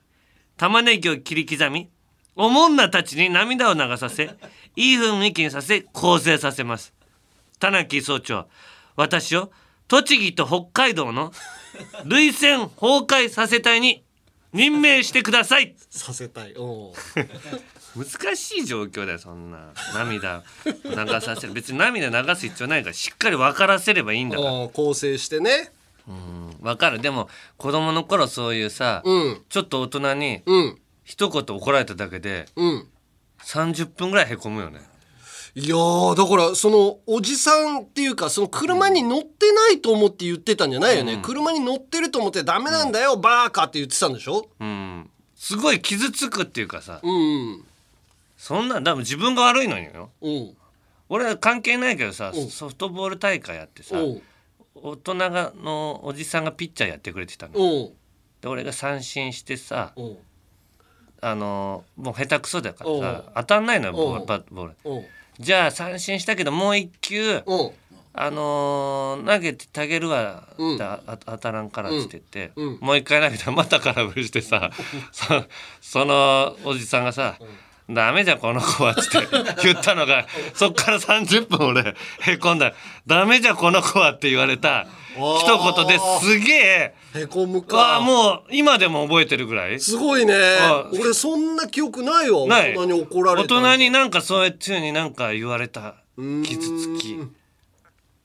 [0.55, 1.89] 玉ねぎを切り刻み
[2.35, 4.35] おもんなたちに涙を流させ
[4.75, 6.93] いい雰囲気にさせ構成させます
[7.59, 8.47] 田中総長。
[8.95, 9.51] 私を
[9.87, 11.31] 栃木と北海道の
[12.05, 14.03] 涙腺崩壊させ隊に
[14.53, 15.75] 任命してください。
[15.89, 16.53] させたい。
[17.95, 19.73] 難しい状況だよそんな。
[19.93, 21.53] 涙流させる。
[21.53, 24.67] 別に涙流す必要ないからしっかり分からせればいいんだから。
[24.69, 25.71] 構成してね。
[26.61, 26.99] 分かる。
[26.99, 29.43] でも子供の頃そういうさ、うん。
[29.49, 30.81] ちょっと大人にうん。
[31.03, 32.87] 一言怒られただけでうん。
[33.43, 34.81] 30分ぐらいへこむよね
[35.59, 44.47] いやーだからそのおじさんっていうかその車に乗ってないと思って言ってたんじゃないよね、車に乗ってると思ってダメなんだよ、バーカって言ってたんでしょ？
[44.59, 45.09] うん。
[45.35, 47.65] すごい傷つくっていうかさ、うん
[48.37, 50.11] そんなんだ自分が悪いのによ。
[50.21, 50.55] うん。
[51.09, 52.49] 俺は関係ないけどさうん。
[52.49, 54.21] ソフトボール大会やってさうん。
[54.75, 57.53] 大人がのおじさんがピッチャーやってくれてたの。
[57.55, 57.93] うん。
[58.41, 60.17] で俺が三振してさうん。
[61.19, 63.01] あのもう下手くそだからうん。
[63.01, 64.75] さ当たんないのよボーうんルバットボール。
[64.85, 65.05] うん
[65.39, 67.55] じゃあ三振したけどもう一球う。
[67.55, 67.71] ん
[68.19, 70.77] あのー投げてあげるわ、うん。
[70.79, 72.67] 当たらんからって言って、うん。
[72.69, 72.79] うん。
[72.79, 74.71] もう一回投げたらまた空振りしてさ
[75.11, 75.45] そ
[75.81, 77.35] そのおじさんがさ
[77.87, 79.27] 「ダメじゃんこの子は」っつって
[79.63, 80.25] 言ったのが
[80.55, 82.73] そっから30分俺へこんだ
[83.05, 84.87] 「ダメじゃんこの子は」って言われた
[85.17, 86.95] 一言ですげえ。
[87.15, 89.79] へこむあかあもう今でも覚えてるぐらい。
[89.79, 90.33] すごいね。
[90.59, 92.71] あ俺そんな記憶ないわない。
[92.71, 97.17] 大人に怒られた大人になんかそうやってになんか言われた傷つき。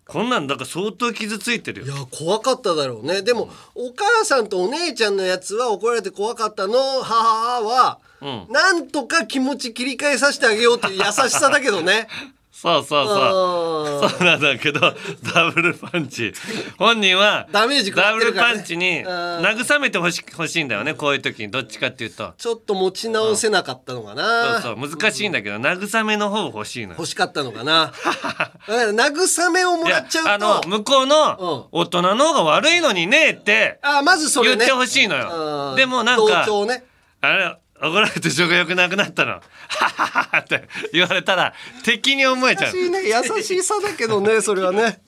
[0.07, 1.87] こんなんだから相当傷ついてるよ。
[1.87, 3.23] いや怖かっただろうね。
[3.23, 6.75] でもお母さんとお姉ちゃんのやつは怒られて怖かったの。
[7.03, 8.47] 母は、うん。
[8.51, 12.09] なんとか気持ち切り替えさせてあげようっていう優しさだけどね
[12.63, 14.11] そうそうそう。
[14.11, 14.95] そうなんだけど
[15.35, 16.33] ダブルパンチ。
[16.79, 21.51] 本人はダメージ食らダブルパンチに慰めてほし欲しいんだよねこういう時に。
[21.51, 22.35] どっちかっていうと。
[22.39, 26.99] ちょっと持ち直せなかったのかそうなそう難しいんだけど慰めの方欲しいのよ。
[27.01, 27.87] 欲しかったのかな。
[27.87, 30.31] だから慰めをもらっちゃうと。
[30.33, 34.57] あの向こうの大人の方が悪いのにねってあまずそれね。
[34.59, 35.77] 言ってほしいのうよん。
[35.77, 36.85] でもなんかね。
[37.23, 39.33] あれ怒られて食欲なくなったの。
[39.33, 41.53] ははははって言われたら
[41.85, 42.77] 敵に思えちゃう。
[42.77, 43.01] 優しいね。
[43.09, 45.03] 優しさだけどね それはね。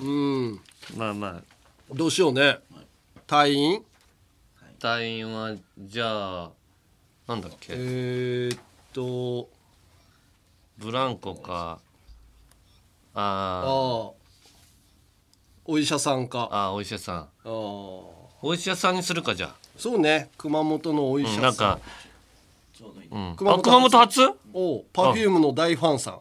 [0.00, 0.60] うん。
[0.96, 1.42] まあまあ。
[1.94, 2.58] どうしようね。
[3.26, 3.82] 退院
[4.78, 6.50] 退院はじゃあ
[7.26, 7.68] なんだっけ？
[7.72, 8.60] えー、っ
[8.92, 9.48] と。
[10.76, 11.78] ブランコか。
[13.14, 14.12] ああ
[15.64, 16.48] お医者さんか。
[16.52, 17.16] あーお医者さん。
[17.16, 17.50] ああ
[18.42, 20.30] お医者さんにするかじゃそうね。
[20.38, 21.80] 熊本のお医あ、者さ
[22.80, 24.20] ん、うん、なんか、うん、熊本あ熊本初？
[24.22, 26.14] はいおうパフュームの大ファンさん。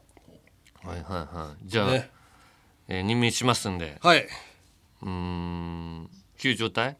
[0.88, 2.10] はいはいじゃあ、ね
[2.88, 3.98] えー任命しますんで。
[4.02, 4.28] はい。
[5.02, 6.98] うーん救助隊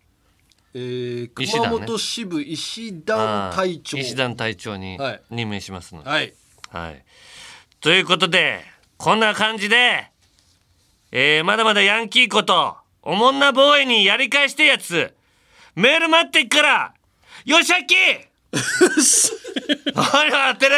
[0.76, 1.70] えー、石段ね。
[1.70, 3.98] 熊本支部石段隊長。
[3.98, 5.22] あー石段隊長にはい。
[5.32, 6.34] 任命しますので、はい。
[6.70, 7.04] はい。
[7.82, 8.62] ということで、
[8.98, 10.10] こんな感じで、
[11.12, 15.14] えーまだまだヤンキーこと、おもんなボーイにやり返してやつ、
[15.76, 16.94] メール待ってっから、
[17.46, 17.96] よしあき
[19.96, 20.76] 何やってる。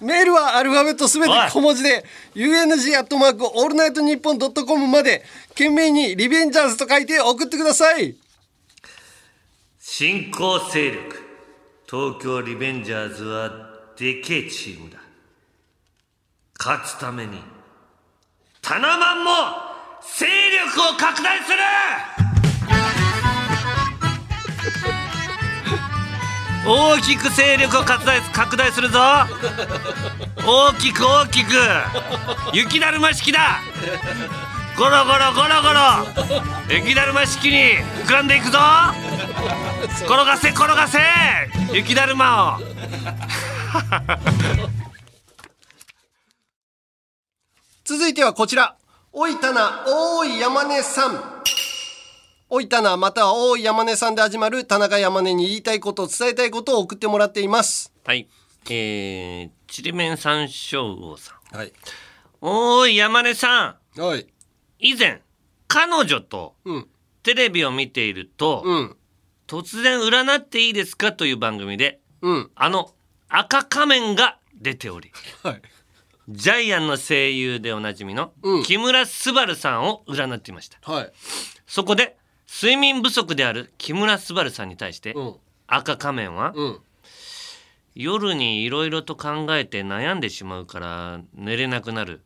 [0.00, 8.14] メールはアルファベットすべて小文字で UNG アットマークオールナイトニッポンドットコムまで懸命にリベンジャーズと書いて送ってください。
[9.80, 11.16] 新興勢力、
[11.88, 13.50] 東京リベンジャーズは
[13.96, 14.98] でけえチームだ。
[16.58, 17.40] 勝つために、
[18.60, 19.30] タナマンも
[20.02, 22.33] 勢力を拡大する
[26.66, 28.98] 大きく勢力を拡大拡大するぞ。
[30.46, 31.50] 大きく大きく。
[32.52, 33.60] 雪だるま式だ。
[34.76, 35.80] ゴロゴロゴロゴロ。
[36.70, 38.58] 雪だるま式に膨らんでいくぞ。
[40.04, 40.98] 転がせ転がせ。
[41.72, 42.60] 雪だるまを。
[47.84, 48.76] 続いてはこちら。
[49.12, 51.34] おいたな、おーい山根さん。
[52.56, 57.92] おいたな、またはおーい山根さんで始まる田中山根に言いたいこと、伝えたいことを送ってもらっています。
[58.04, 58.28] はい。
[58.70, 61.56] えー、ちりめん山椒魚さん。
[61.56, 61.72] はい。
[62.40, 64.00] おーい、山根さん。
[64.00, 64.28] はい。
[64.78, 65.20] 以前、
[65.66, 66.88] 彼女とうん。
[67.24, 68.96] テレビを見ていると、うん。
[69.48, 72.50] 突然占っていいですかという番組で、うん。
[72.54, 72.92] あの
[73.28, 75.10] 赤仮面が出ており、
[75.42, 75.62] はい。
[76.28, 80.78] ジャイアンの声優でおなじみのうん木村昴さんを占っていました。
[80.88, 81.12] はい。
[81.66, 82.16] そこで、
[82.56, 85.34] 睡眠不足である木村昴さんに対して、うん。
[85.66, 86.78] 赤仮面は、うん。
[87.96, 92.22] 夜にいろいろと考えて悩んでしまうから寝れなくなる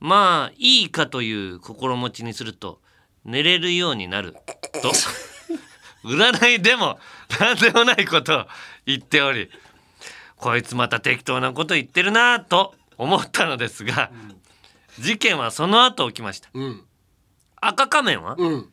[0.00, 2.80] まあいいかという心持ちにすると
[3.26, 4.34] 寝れるようになる
[4.80, 4.90] と
[6.02, 6.98] 占いでも
[7.38, 8.46] 何でもないことを
[8.86, 9.50] 言っており
[10.36, 14.10] こいつまた適当なこと言ってるなぁと思ったのですが、
[14.98, 16.84] 事件はその後起きましたうん。
[17.60, 18.71] 赤仮面は、うん。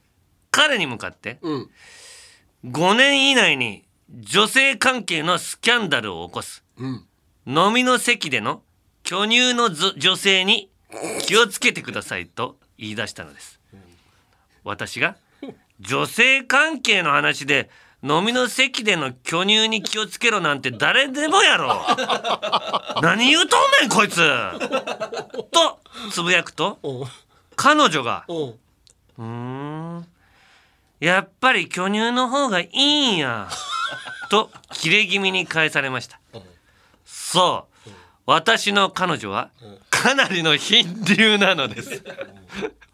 [0.51, 1.69] 彼に向かってうん。
[2.65, 6.63] 5年以内に女性関係のスキャンダルを起こす。
[6.77, 7.05] うん。
[7.45, 8.61] 飲みの席での
[9.03, 10.69] 巨乳のぞ女性に
[11.21, 13.59] 気をつけてくださいと言い出したのです。
[14.63, 15.15] 私が
[15.79, 17.69] 女性関係の話で
[18.03, 21.85] 飲みの席での巨乳に気をつけろなんて誰でもやろ
[23.01, 24.15] 何言うとんねんこいつ。
[25.51, 25.79] と
[26.11, 27.07] つぶやくとおう
[27.55, 28.59] 彼女がおう
[29.17, 30.07] 「うーん
[30.99, 33.49] やっぱり巨乳の方がいいんや」
[34.29, 36.19] と切れ気味に返されました。
[37.05, 37.89] そう。
[38.25, 39.49] 私の彼女は
[39.89, 42.03] かなりの貧流なのです。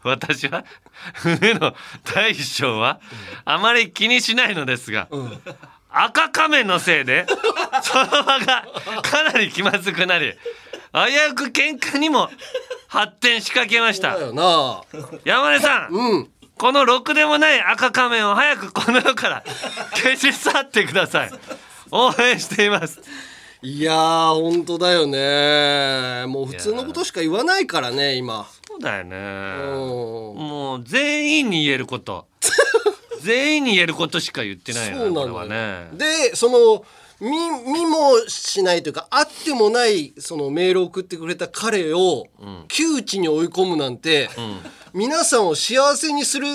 [0.02, 0.64] 私は
[1.14, 3.00] 船の大小は
[3.44, 5.08] あまり気にしないのですが
[5.90, 7.26] 赤仮面のせいで
[7.82, 8.66] その場が
[9.02, 10.32] かなり気まずくなり
[10.92, 12.30] 危うく喧嘩にも
[12.88, 14.16] 発展しかけました。
[15.24, 16.30] 山根さん、うん。
[16.58, 19.44] このろくでもない赤仮面を早くこの世から
[19.94, 21.30] 消し去ってください
[21.90, 23.00] 応援しています
[23.62, 26.24] いやー、本当だよね。
[26.28, 28.46] もう普通のことしか言わないからね、今。
[28.68, 30.36] そうだよねうん。
[30.36, 32.26] もう全員に言えること
[33.22, 35.46] 全員に言えることしか言ってないなそうな。
[35.46, 36.84] ねで、その、
[37.18, 37.30] 見、
[37.72, 42.26] 見もしないというか、あってもない、そのメールを送ってくれた彼を、
[42.68, 44.28] 窮地に追い込むなんて、
[44.94, 46.46] 皆さんを幸せにする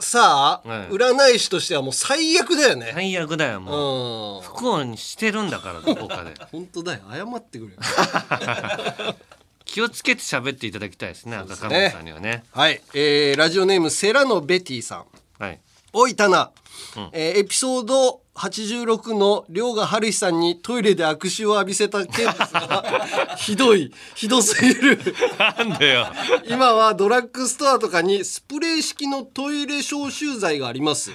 [0.00, 2.90] さ、はい占い師としてはもう最悪だよね。
[2.94, 4.42] 最悪だよもううん。
[4.42, 7.00] 不幸にしてるんだからどこかで 本当だよ。
[7.10, 7.78] 謝ってくれよ。
[9.64, 12.80] 気をつけて喋っていただきたいですね赤仮面さんにはねはい。
[12.94, 15.04] えー、ラジオネーム、セラノベティさん。
[15.42, 15.60] はい
[15.92, 16.50] おいたな、
[16.96, 17.10] うん。
[17.12, 23.92] えーエピソード86の遼河春日さんにトイレで悪臭を浴びせた件ですがひどい。
[24.14, 24.98] ひどすぎる。
[25.38, 26.06] なんでよ。
[26.46, 31.10] 今はドラッグストアとかにスプレー式のトイレ消臭剤があります。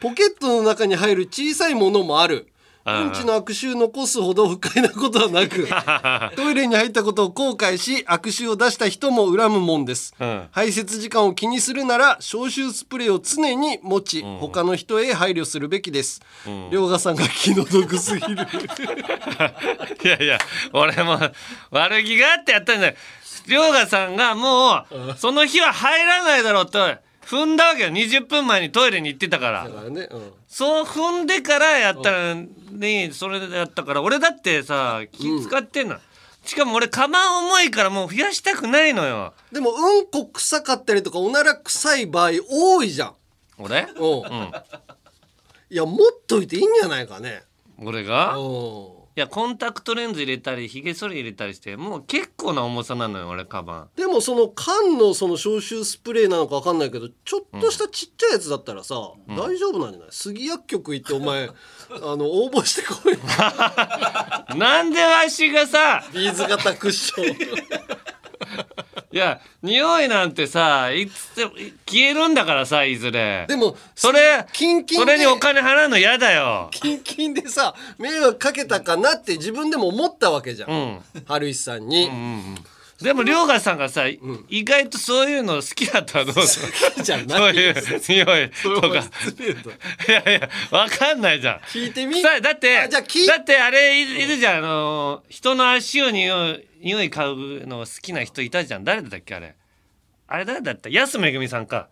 [0.00, 2.48] ポケットの中に入る小さいものもある
[2.86, 5.68] うんちの悪臭残すほど不快なことはなく
[6.36, 10.48] トイレに入ったことを後悔し悪臭を出した人も恨むもんです、うん。
[10.52, 16.20] 排泄時間を気にするなら消臭スプレーを常に持ち、他の人へ配慮するべきです。
[16.70, 18.46] 遼河、さんが気の毒すぎる。
[20.04, 20.38] いやいや
[20.72, 21.18] 俺も
[21.70, 22.94] 悪気があってやったんだよ
[23.46, 26.78] 遼河さんがもうその日は入らないだろうと
[27.26, 27.88] 踏んだわけよ。
[27.88, 29.64] 20分前にトイレに行ってたから。
[29.64, 30.32] だからね、うん。
[30.46, 32.34] そう踏んでからやったら
[32.70, 35.96] ねそれでやったから俺だってさ気使ってんの、
[36.44, 39.34] しかも俺カバン重いからもう増やしたくないのよ。
[39.50, 43.14] でもうんこ臭かったりとかおなら臭い場合多いじゃん。
[43.58, 43.88] 俺？
[43.96, 44.52] うん、うん。
[45.68, 45.98] いや持っ
[46.28, 47.42] といていいんじゃないかね。
[47.78, 48.36] 俺が？
[48.36, 48.44] うん。
[48.44, 53.88] いやコンタクトレンズ入れたりひげ剃り入れたりしてもう結構な重さなのよ俺カバン。
[53.96, 58.94] でもその缶のその消臭スプレーなのか分かんないけどちょっとしたちっちゃいやつだったらさ、
[59.28, 60.08] 大丈夫なんじゃない？
[60.10, 61.48] 杉薬局行ってお前
[61.90, 63.16] あの応募してこい。
[64.58, 67.85] なんでわしがさビーズ型クッション
[69.16, 71.52] いや匂いなんてさいつでも
[71.86, 73.46] 消えるんだからさいずれ。
[73.48, 76.68] でもそれキンキンでそれにお金払うの嫌だよ。
[76.70, 81.24] キンキンでさ迷惑かけたかなって自分でも思ったわけじゃん、うん。
[81.24, 82.10] 春石さんに、
[83.00, 86.60] でも遼河さんがさ、意外とそういうの好きだったらどうす
[86.96, 87.74] るじゃないそういう
[88.08, 99.54] 匂いとかいやいやわかんないじゃん聞いてみさだってだってあれいいるじゃんあの人の足を匂い匂い嗅ぐの好きな人いたじゃん誰だっけあれ
[100.28, 101.88] あれ誰だった安めぐみさんか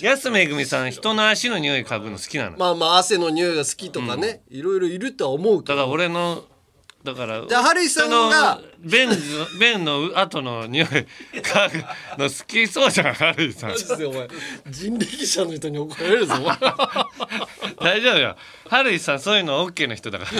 [0.00, 6.44] 安めぐみさん人の足の匂い嗅ぐの好きなのまあまあ汗の匂いが好きとかね、いろいろいるとは思うけどだから俺の
[7.04, 9.16] だからで春井さんがその便の
[9.60, 11.68] 便の後の匂いが
[12.16, 13.74] の好きそうじゃん春井さん。
[14.70, 16.34] 人力車の人に怒られるぞ。
[17.80, 18.36] 大丈夫よ。
[18.68, 20.30] 春井さんそういうの OK の人だから。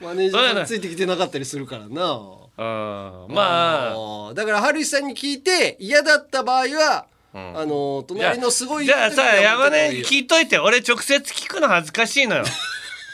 [0.00, 2.20] マネージャーさんついてきてなかったりするからな。
[2.56, 3.92] あま
[4.30, 4.34] あ。
[4.34, 12.44] だから春井さんに聞いて嫌だった場合は、あの隣のすごいじゃあさ山根聞聞いといて俺直接聞くの恥ずかしいのよ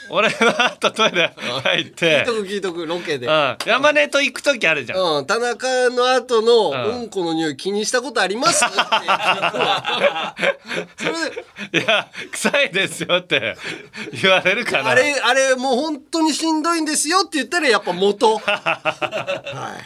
[0.09, 3.27] 俺は後トイレ入っ聞いてとく聞いとくロケで。
[3.27, 3.57] うん。
[3.65, 5.17] 山根と行く時あるじゃん。
[5.19, 7.09] うん、田中の後のうん。
[7.09, 8.65] この匂い気にしたことあります？
[8.65, 10.35] って聞くわ
[10.97, 11.11] それ
[11.71, 13.55] でいや臭いですよって。
[14.21, 14.89] 言われるかな。
[14.89, 18.37] あれあれもう本当にしんどいんですよって言ったらやっぱ元。
[18.39, 19.77] は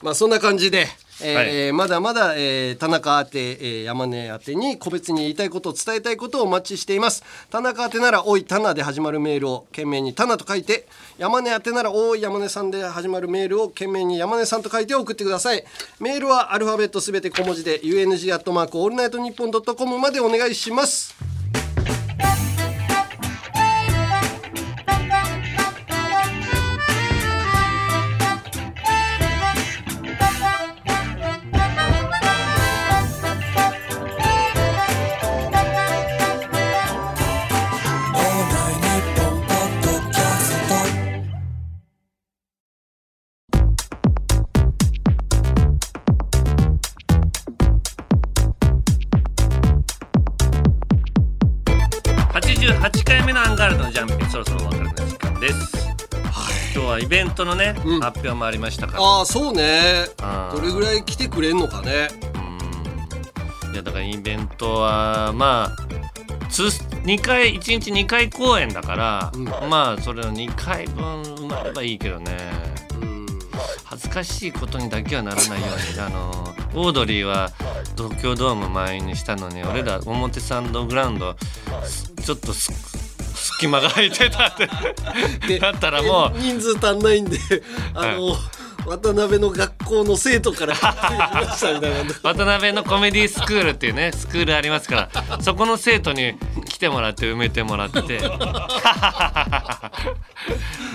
[0.00, 0.04] い。
[0.04, 0.86] まあそんな感じで、
[1.22, 7.24] えーまだまだ、えー田中宛て、えー山根宛てに個別に言いたいことを伝えたいことをお待ちしています。
[7.50, 10.86] 田中宛てなら「おいタナ」で始まるメールを件名に「タナ」と書いて
[11.18, 15.64] 山根宛てなら「おい山根さん」で始まるメールを件名に山根さんと書いて送ってください。
[16.00, 21.14] メールはアルファベットすべて小文字で UNG アットマークオールナイトニッポンドットコムまでお願いします。
[57.38, 59.02] トのね、発表もありましたから。
[59.02, 60.06] ああそうね。
[60.20, 60.56] あー。
[60.56, 62.08] どれぐらい来てくれんのかね。
[63.72, 69.32] いやだからイベントはまあつ2回1日2回公演だから、
[69.68, 72.36] まあそれの2回分埋まればいいけどね、
[73.84, 76.30] 恥ずかしいことにだけはならないようにあの
[76.74, 77.50] オードリーは
[77.96, 81.36] 東京ドーム満員にしたのに俺ら表参道グラウンド
[81.84, 83.07] すちょっとす
[83.38, 85.58] 隙間が空いてたって。
[85.58, 86.38] だったらもう。
[86.38, 87.38] 人数足んないんで
[87.94, 88.36] あの、
[88.86, 90.74] 渡辺の学校の生徒から
[92.22, 98.00] 渡辺のコメディスクールっていうねスクールありますからそこの生徒に来てもらって埋めてもらって。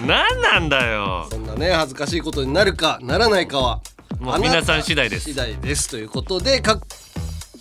[0.05, 1.27] 何なんだよ。
[1.29, 3.79] そんなね恥ずかしいことになるかならないかは
[4.19, 5.25] もう皆さん次第です。
[5.25, 5.89] 次第です。
[5.89, 6.79] ということでか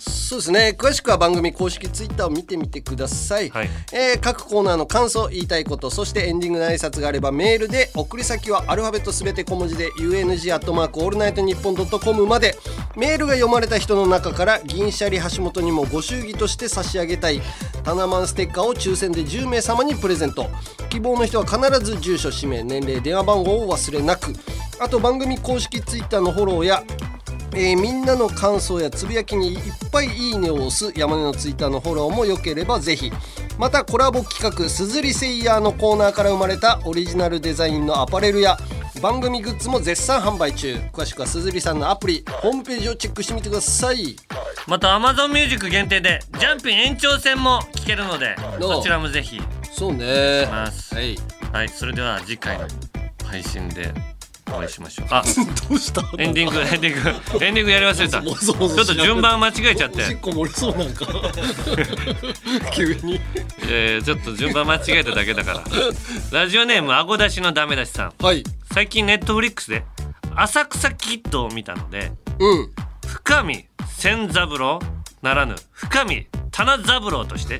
[0.09, 0.75] そうですね。
[0.77, 3.51] 詳しくは番組公式ツイッターを見てみてください、
[3.93, 12.55] えー各コーナーの感想言いたいことそしてエンディングの挨拶があればメールで送り先はアルファベットすべて小文字で UNG アットマークオールナイトニッポンドットコムまで。
[12.95, 17.41] メールが読まれた人の中から銀シャリ橋本にもご祝儀として差し上げたい。
[17.83, 20.47] タナマンステッカーを抽選で10名様にプレゼント。
[20.89, 24.33] 希望の人は必ず住所氏名年齢電話番号を忘れなく。
[24.79, 26.83] あと番組公式ツイッターのフォローや
[27.55, 29.59] えーみんなの感想やつぶやきにいっ
[29.93, 33.11] ぱいいいねを押す山根のツイッターのフォローもよければぜひ。
[33.59, 38.57] またコラボ企画「すずりセイヤー」のコーナーから生まれたオリジナルデザインのアパレルや
[38.99, 40.75] 番組グッズも絶賛販売中。
[40.91, 44.15] 詳しくはすずりさんのアプリホームページをチェックしてみてください。
[44.65, 49.39] また Amazon Music 限定でジャンピン延長戦も聞けるのでそちらもぜひ。
[49.71, 50.47] そうね。
[50.49, 51.17] はい、
[51.51, 52.67] はい、それでは次回の
[53.23, 53.93] 配信で
[54.53, 55.07] お会いしましょう。
[55.09, 55.23] あ
[55.69, 56.01] どうした？
[56.17, 57.03] エンディングエンディン
[57.39, 57.45] グ。
[57.45, 58.21] エンディングやり忘れた。
[58.21, 60.03] ちょっと順番間違えちゃって。
[60.03, 61.05] おしっこ漏れそうなんか。
[62.73, 63.19] 急に。
[63.69, 65.63] えーちょっと順番間違えただけだから。
[66.31, 68.13] ラジオネームあごだしのダメ出しさん、
[68.73, 69.83] 最近ネットフリックスで
[70.35, 72.11] 浅草キッドを見たので、
[73.07, 73.65] 深見
[73.97, 74.79] 千三郎
[75.21, 77.59] ならぬ深見棚三郎として、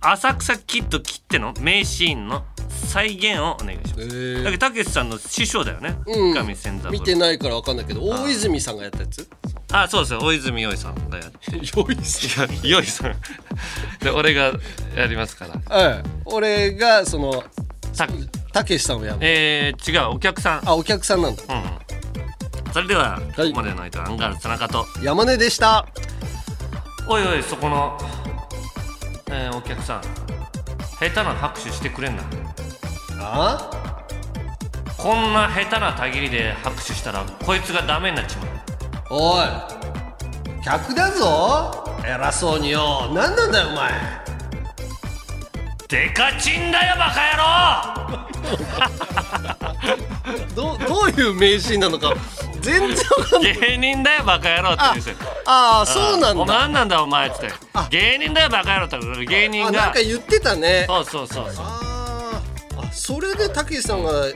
[0.00, 2.44] 浅草キッド切っての名シーンの
[2.88, 6.32] 再現をお願いします、だけどたけしさんの師匠だよね、うん。
[6.32, 9.28] 深見千三郎見てないから分かんないけど大泉さんがやったやつ？
[9.72, 12.48] あそうですよ大泉洋さんがやって洋さん。
[12.66, 13.16] 洋さん。
[14.00, 14.52] で俺が
[14.96, 15.88] やりますから。
[15.88, 17.42] うん俺がその
[18.52, 19.18] たけしさんをやる。
[19.20, 20.16] えー、違う。
[20.16, 20.68] お客さん。
[20.68, 21.42] あお客さんなんだ。
[21.48, 21.62] うん
[22.72, 24.84] それでは、ここまでの相手はアンガールズ田中と。
[25.00, 25.86] 山根でした。
[27.06, 27.96] おいおいそこの、
[29.30, 30.02] えーお客さん。
[30.98, 32.24] 下手な拍手してくれんな
[33.20, 33.70] あ
[34.96, 38.46] こんな下手なたぎりで拍手したらこいつがダメになっちまう。
[39.10, 39.44] おい
[40.64, 41.84] 客だぞ。
[42.06, 43.10] 偉そうによ。
[43.14, 43.92] 何なんだよお前。
[45.88, 47.24] デカチンだよバカ
[50.54, 52.14] どどういう名シーンなのか。
[52.60, 52.88] 全然
[53.18, 53.60] わかんない。
[53.60, 56.44] 芸人だよバカ野郎って言うんですよああそうなんだ。
[56.46, 57.52] 何なんだお前っつって
[57.90, 59.68] 芸人だよバカ野郎って芸人が。
[59.68, 60.86] あなんか言ってたね。
[60.88, 61.66] そうそうそうそう
[62.92, 64.26] それでたけしさんが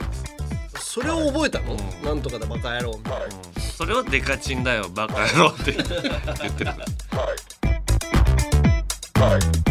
[0.79, 2.05] それを覚えたの、うん。
[2.05, 3.27] なんとかだバカ野郎みたいな、
[3.61, 6.75] それをデカチンだよバカ野郎って言ってるは
[9.65, 9.68] い。